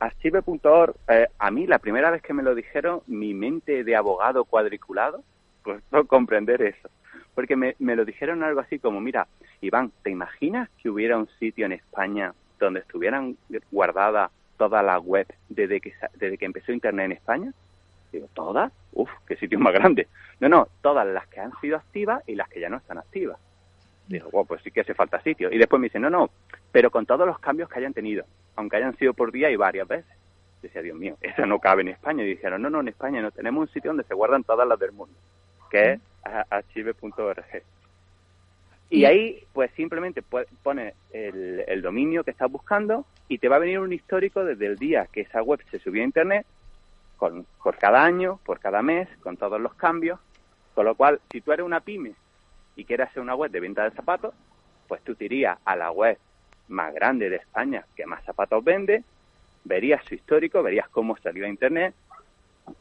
Archive.org, 0.00 0.96
eh, 1.08 1.28
a 1.38 1.50
mí 1.50 1.66
la 1.66 1.78
primera 1.78 2.10
vez 2.10 2.20
que 2.20 2.34
me 2.34 2.42
lo 2.42 2.54
dijeron, 2.54 3.00
mi 3.06 3.32
mente 3.32 3.84
de 3.84 3.96
abogado 3.96 4.44
cuadriculado, 4.44 5.22
pues 5.62 5.82
no 5.90 6.06
comprender 6.06 6.60
eso 6.60 6.90
porque 7.34 7.56
me, 7.56 7.74
lo 7.78 8.04
dijeron 8.04 8.42
algo 8.42 8.60
así 8.60 8.78
como, 8.78 9.00
mira, 9.00 9.26
Iván, 9.60 9.92
¿te 10.02 10.10
imaginas 10.10 10.68
que 10.82 10.90
hubiera 10.90 11.16
un 11.16 11.28
sitio 11.38 11.66
en 11.66 11.72
España 11.72 12.32
donde 12.58 12.80
estuvieran 12.80 13.36
guardadas 13.70 14.30
todas 14.56 14.84
las 14.84 15.00
webs 15.04 15.34
desde 15.48 15.80
que, 15.80 15.92
desde 16.14 16.38
que 16.38 16.44
empezó 16.44 16.72
Internet 16.72 17.06
en 17.06 17.12
España? 17.12 17.52
Digo, 18.12 18.28
¿todas? 18.32 18.72
Uf, 18.92 19.10
qué 19.26 19.36
sitio 19.36 19.58
más 19.58 19.72
grande. 19.74 20.06
No, 20.38 20.48
no, 20.48 20.68
todas 20.80 21.06
las 21.06 21.26
que 21.26 21.40
han 21.40 21.52
sido 21.60 21.76
activas 21.76 22.22
y 22.26 22.36
las 22.36 22.48
que 22.48 22.60
ya 22.60 22.68
no 22.68 22.76
están 22.76 22.98
activas. 22.98 23.38
Digo, 24.06 24.30
wow, 24.30 24.46
pues 24.46 24.62
sí 24.62 24.70
que 24.70 24.82
hace 24.82 24.94
falta 24.94 25.20
sitio. 25.22 25.50
Y 25.50 25.58
después 25.58 25.80
me 25.80 25.86
dicen, 25.86 26.02
no, 26.02 26.10
no, 26.10 26.30
pero 26.70 26.90
con 26.90 27.06
todos 27.06 27.26
los 27.26 27.38
cambios 27.38 27.68
que 27.68 27.78
hayan 27.78 27.94
tenido, 27.94 28.24
aunque 28.54 28.76
hayan 28.76 28.96
sido 28.96 29.14
por 29.14 29.32
día 29.32 29.50
y 29.50 29.56
varias 29.56 29.88
veces. 29.88 30.12
Decía, 30.62 30.82
Dios 30.82 30.96
mío, 30.96 31.16
eso 31.20 31.44
no 31.46 31.58
cabe 31.58 31.82
en 31.82 31.88
España. 31.88 32.22
Y 32.22 32.28
dijeron, 32.28 32.62
no, 32.62 32.70
no, 32.70 32.80
en 32.80 32.88
España 32.88 33.20
no 33.20 33.30
tenemos 33.30 33.62
un 33.62 33.72
sitio 33.72 33.90
donde 33.90 34.04
se 34.04 34.14
guardan 34.14 34.44
todas 34.44 34.68
las 34.68 34.78
del 34.78 34.92
mundo, 34.92 35.14
que 35.74 35.92
es 35.94 36.00
archive.org. 36.50 37.62
Y 38.90 39.04
ahí, 39.06 39.44
pues 39.52 39.72
simplemente 39.72 40.22
pones 40.22 40.94
el, 41.12 41.64
el, 41.66 41.82
dominio 41.82 42.22
que 42.22 42.30
estás 42.30 42.48
buscando 42.48 43.04
y 43.26 43.38
te 43.38 43.48
va 43.48 43.56
a 43.56 43.58
venir 43.58 43.80
un 43.80 43.92
histórico 43.92 44.44
desde 44.44 44.66
el 44.66 44.76
día 44.76 45.08
que 45.10 45.22
esa 45.22 45.42
web 45.42 45.58
se 45.72 45.80
subió 45.80 46.02
a 46.02 46.04
internet, 46.04 46.46
con, 47.16 47.44
por 47.60 47.76
cada 47.76 48.04
año, 48.04 48.38
por 48.44 48.60
cada 48.60 48.82
mes, 48.82 49.08
con 49.20 49.36
todos 49.36 49.60
los 49.60 49.74
cambios. 49.74 50.20
Con 50.76 50.84
lo 50.84 50.94
cual, 50.94 51.20
si 51.32 51.40
tú 51.40 51.50
eres 51.50 51.66
una 51.66 51.80
pyme 51.80 52.12
y 52.76 52.84
quieres 52.84 53.08
hacer 53.08 53.22
una 53.22 53.34
web 53.34 53.50
de 53.50 53.58
venta 53.58 53.82
de 53.82 53.90
zapatos, 53.96 54.32
pues 54.86 55.02
tú 55.02 55.16
te 55.16 55.24
irías 55.24 55.58
a 55.64 55.74
la 55.74 55.90
web 55.90 56.16
más 56.68 56.94
grande 56.94 57.30
de 57.30 57.36
España 57.36 57.84
que 57.96 58.06
más 58.06 58.22
zapatos 58.24 58.62
vende, 58.62 59.02
verías 59.64 60.04
su 60.04 60.14
histórico, 60.14 60.62
verías 60.62 60.88
cómo 60.88 61.16
salió 61.16 61.46
a 61.46 61.48
internet, 61.48 61.94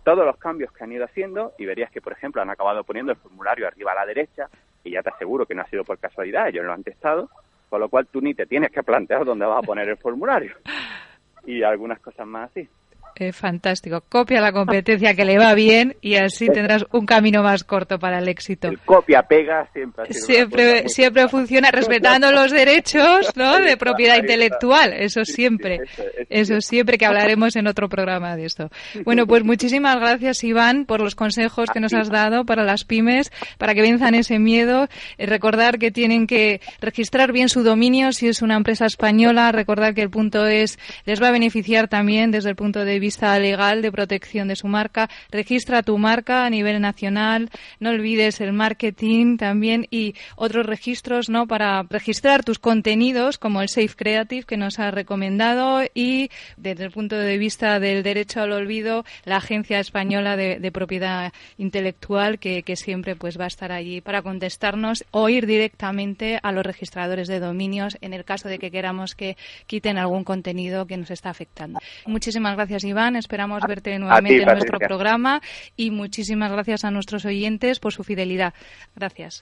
todos 0.03 0.25
los 0.25 0.37
cambios 0.37 0.71
que 0.71 0.83
han 0.83 0.91
ido 0.91 1.05
haciendo 1.05 1.53
y 1.57 1.65
verías 1.65 1.91
que, 1.91 2.01
por 2.01 2.13
ejemplo, 2.13 2.41
han 2.41 2.49
acabado 2.49 2.83
poniendo 2.83 3.11
el 3.11 3.17
formulario 3.17 3.67
arriba 3.67 3.91
a 3.91 3.95
la 3.95 4.05
derecha 4.05 4.49
y 4.83 4.91
ya 4.91 5.03
te 5.03 5.09
aseguro 5.09 5.45
que 5.45 5.55
no 5.55 5.61
ha 5.61 5.67
sido 5.67 5.83
por 5.83 5.97
casualidad, 5.97 6.47
ellos 6.47 6.65
lo 6.65 6.73
han 6.73 6.83
testado, 6.83 7.29
con 7.69 7.79
lo 7.79 7.89
cual 7.89 8.07
tú 8.07 8.21
ni 8.21 8.33
te 8.33 8.45
tienes 8.45 8.71
que 8.71 8.83
plantear 8.83 9.25
dónde 9.25 9.45
vas 9.45 9.59
a 9.59 9.65
poner 9.65 9.87
el 9.89 9.97
formulario 9.97 10.55
y 11.45 11.63
algunas 11.63 11.99
cosas 11.99 12.27
más 12.27 12.51
así. 12.51 12.67
Eh, 13.15 13.31
fantástico. 13.31 14.03
Copia 14.09 14.41
la 14.41 14.51
competencia 14.51 15.13
que 15.15 15.25
le 15.25 15.37
va 15.37 15.53
bien 15.53 15.95
y 16.01 16.15
así 16.15 16.47
tendrás 16.47 16.85
un 16.91 17.05
camino 17.05 17.43
más 17.43 17.63
corto 17.63 17.99
para 17.99 18.19
el 18.19 18.27
éxito. 18.27 18.67
El 18.67 18.79
copia-pega 18.79 19.67
siempre 19.73 20.05
siempre, 20.11 20.89
siempre 20.89 21.27
funciona 21.27 21.71
respetando 21.71 22.31
los 22.31 22.51
derechos 22.51 23.31
¿no? 23.35 23.59
de 23.59 23.77
propiedad 23.77 24.17
intelectual. 24.17 24.93
Eso 24.93 25.25
siempre. 25.25 25.81
Eso 26.29 26.61
siempre 26.61 26.97
que 26.97 27.05
hablaremos 27.05 27.55
en 27.55 27.67
otro 27.67 27.89
programa 27.89 28.35
de 28.35 28.45
esto. 28.45 28.69
Bueno, 29.03 29.27
pues 29.27 29.43
muchísimas 29.43 29.97
gracias, 29.97 30.43
Iván, 30.43 30.85
por 30.85 31.01
los 31.01 31.15
consejos 31.15 31.69
que 31.71 31.79
nos 31.79 31.93
has 31.93 32.09
dado 32.09 32.45
para 32.45 32.63
las 32.63 32.83
pymes, 32.83 33.31
para 33.57 33.73
que 33.73 33.81
venzan 33.81 34.15
ese 34.15 34.39
miedo. 34.39 34.87
Eh, 35.17 35.25
recordar 35.25 35.79
que 35.79 35.91
tienen 35.91 36.27
que 36.27 36.61
registrar 36.79 37.31
bien 37.31 37.49
su 37.49 37.63
dominio 37.63 38.11
si 38.11 38.27
es 38.27 38.41
una 38.41 38.55
empresa 38.55 38.85
española. 38.85 39.51
Recordar 39.51 39.93
que 39.93 40.01
el 40.01 40.09
punto 40.09 40.47
es 40.47 40.79
les 41.05 41.21
va 41.21 41.27
a 41.29 41.31
beneficiar 41.31 41.87
también 41.87 42.31
desde 42.31 42.49
el 42.49 42.55
punto 42.55 42.85
de 42.85 42.99
vista 43.03 43.37
legal 43.37 43.81
de 43.81 43.91
protección 43.91 44.47
de 44.47 44.55
su 44.55 44.67
marca. 44.67 45.09
Registra 45.29 45.83
tu 45.83 45.97
marca 45.97 46.45
a 46.45 46.49
nivel 46.49 46.79
nacional. 46.79 47.49
No 47.79 47.89
olvides 47.89 48.39
el 48.39 48.53
marketing 48.53 49.37
también 49.37 49.87
y 49.91 50.15
otros 50.37 50.65
registros, 50.65 51.29
¿no? 51.29 51.45
Para 51.45 51.83
registrar 51.83 52.43
tus 52.43 52.59
contenidos 52.59 53.37
como 53.37 53.61
el 53.61 53.67
Safe 53.67 53.95
Creative 53.95 54.45
que 54.45 54.57
nos 54.57 54.79
ha 54.79 54.89
recomendado 54.89 55.81
y 55.93 56.29
desde 56.55 56.85
el 56.85 56.91
punto 56.91 57.17
de 57.17 57.37
vista 57.37 57.79
del 57.79 58.03
derecho 58.03 58.41
al 58.41 58.53
olvido, 58.53 59.03
la 59.25 59.37
Agencia 59.37 59.79
Española 59.79 60.37
de, 60.37 60.71
Propiedad 60.71 61.33
Intelectual 61.57 62.39
que, 62.39 62.63
siempre 62.75 63.15
pues 63.15 63.39
va 63.39 63.43
a 63.43 63.47
estar 63.47 63.71
allí 63.71 64.01
para 64.01 64.23
contestarnos 64.23 65.03
o 65.11 65.29
ir 65.29 65.45
directamente 65.45 66.39
a 66.41 66.51
los 66.51 66.65
registradores 66.65 67.27
de 67.27 67.39
dominios 67.39 67.97
en 68.01 68.13
el 68.13 68.23
caso 68.23 68.49
de 68.49 68.57
que 68.57 68.71
queramos 68.71 69.13
que 69.13 69.37
quiten 69.67 69.97
algún 69.97 70.23
contenido 70.23 70.87
que 70.87 70.97
nos 70.97 71.11
está 71.11 71.29
afectando. 71.29 71.79
Muchísimas 72.07 72.55
gracias, 72.55 72.83
Iván. 72.83 72.92
Esperamos 72.93 73.61
verte 73.67 73.97
nuevamente 73.97 74.43
en 74.43 74.49
nuestro 74.49 74.77
programa 74.77 75.41
y 75.75 75.89
muchísimas 75.91 76.51
gracias 76.51 76.85
a 76.85 76.91
nuestros 76.91 77.25
oyentes 77.25 77.79
por 77.79 77.91
su 77.91 78.03
fidelidad. 78.03 78.53
Gracias. 78.95 79.41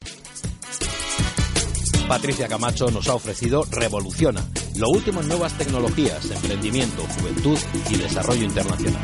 Patricia 2.08 2.48
Camacho 2.48 2.90
nos 2.92 3.08
ha 3.08 3.16
ofrecido 3.16 3.64
Revoluciona, 3.72 4.42
lo 4.78 4.88
último 4.90 5.22
en 5.22 5.28
nuevas 5.28 5.58
tecnologías, 5.58 6.32
emprendimiento, 6.32 7.04
juventud 7.04 7.58
y 7.90 7.98
desarrollo 7.98 8.44
internacional. 8.44 9.02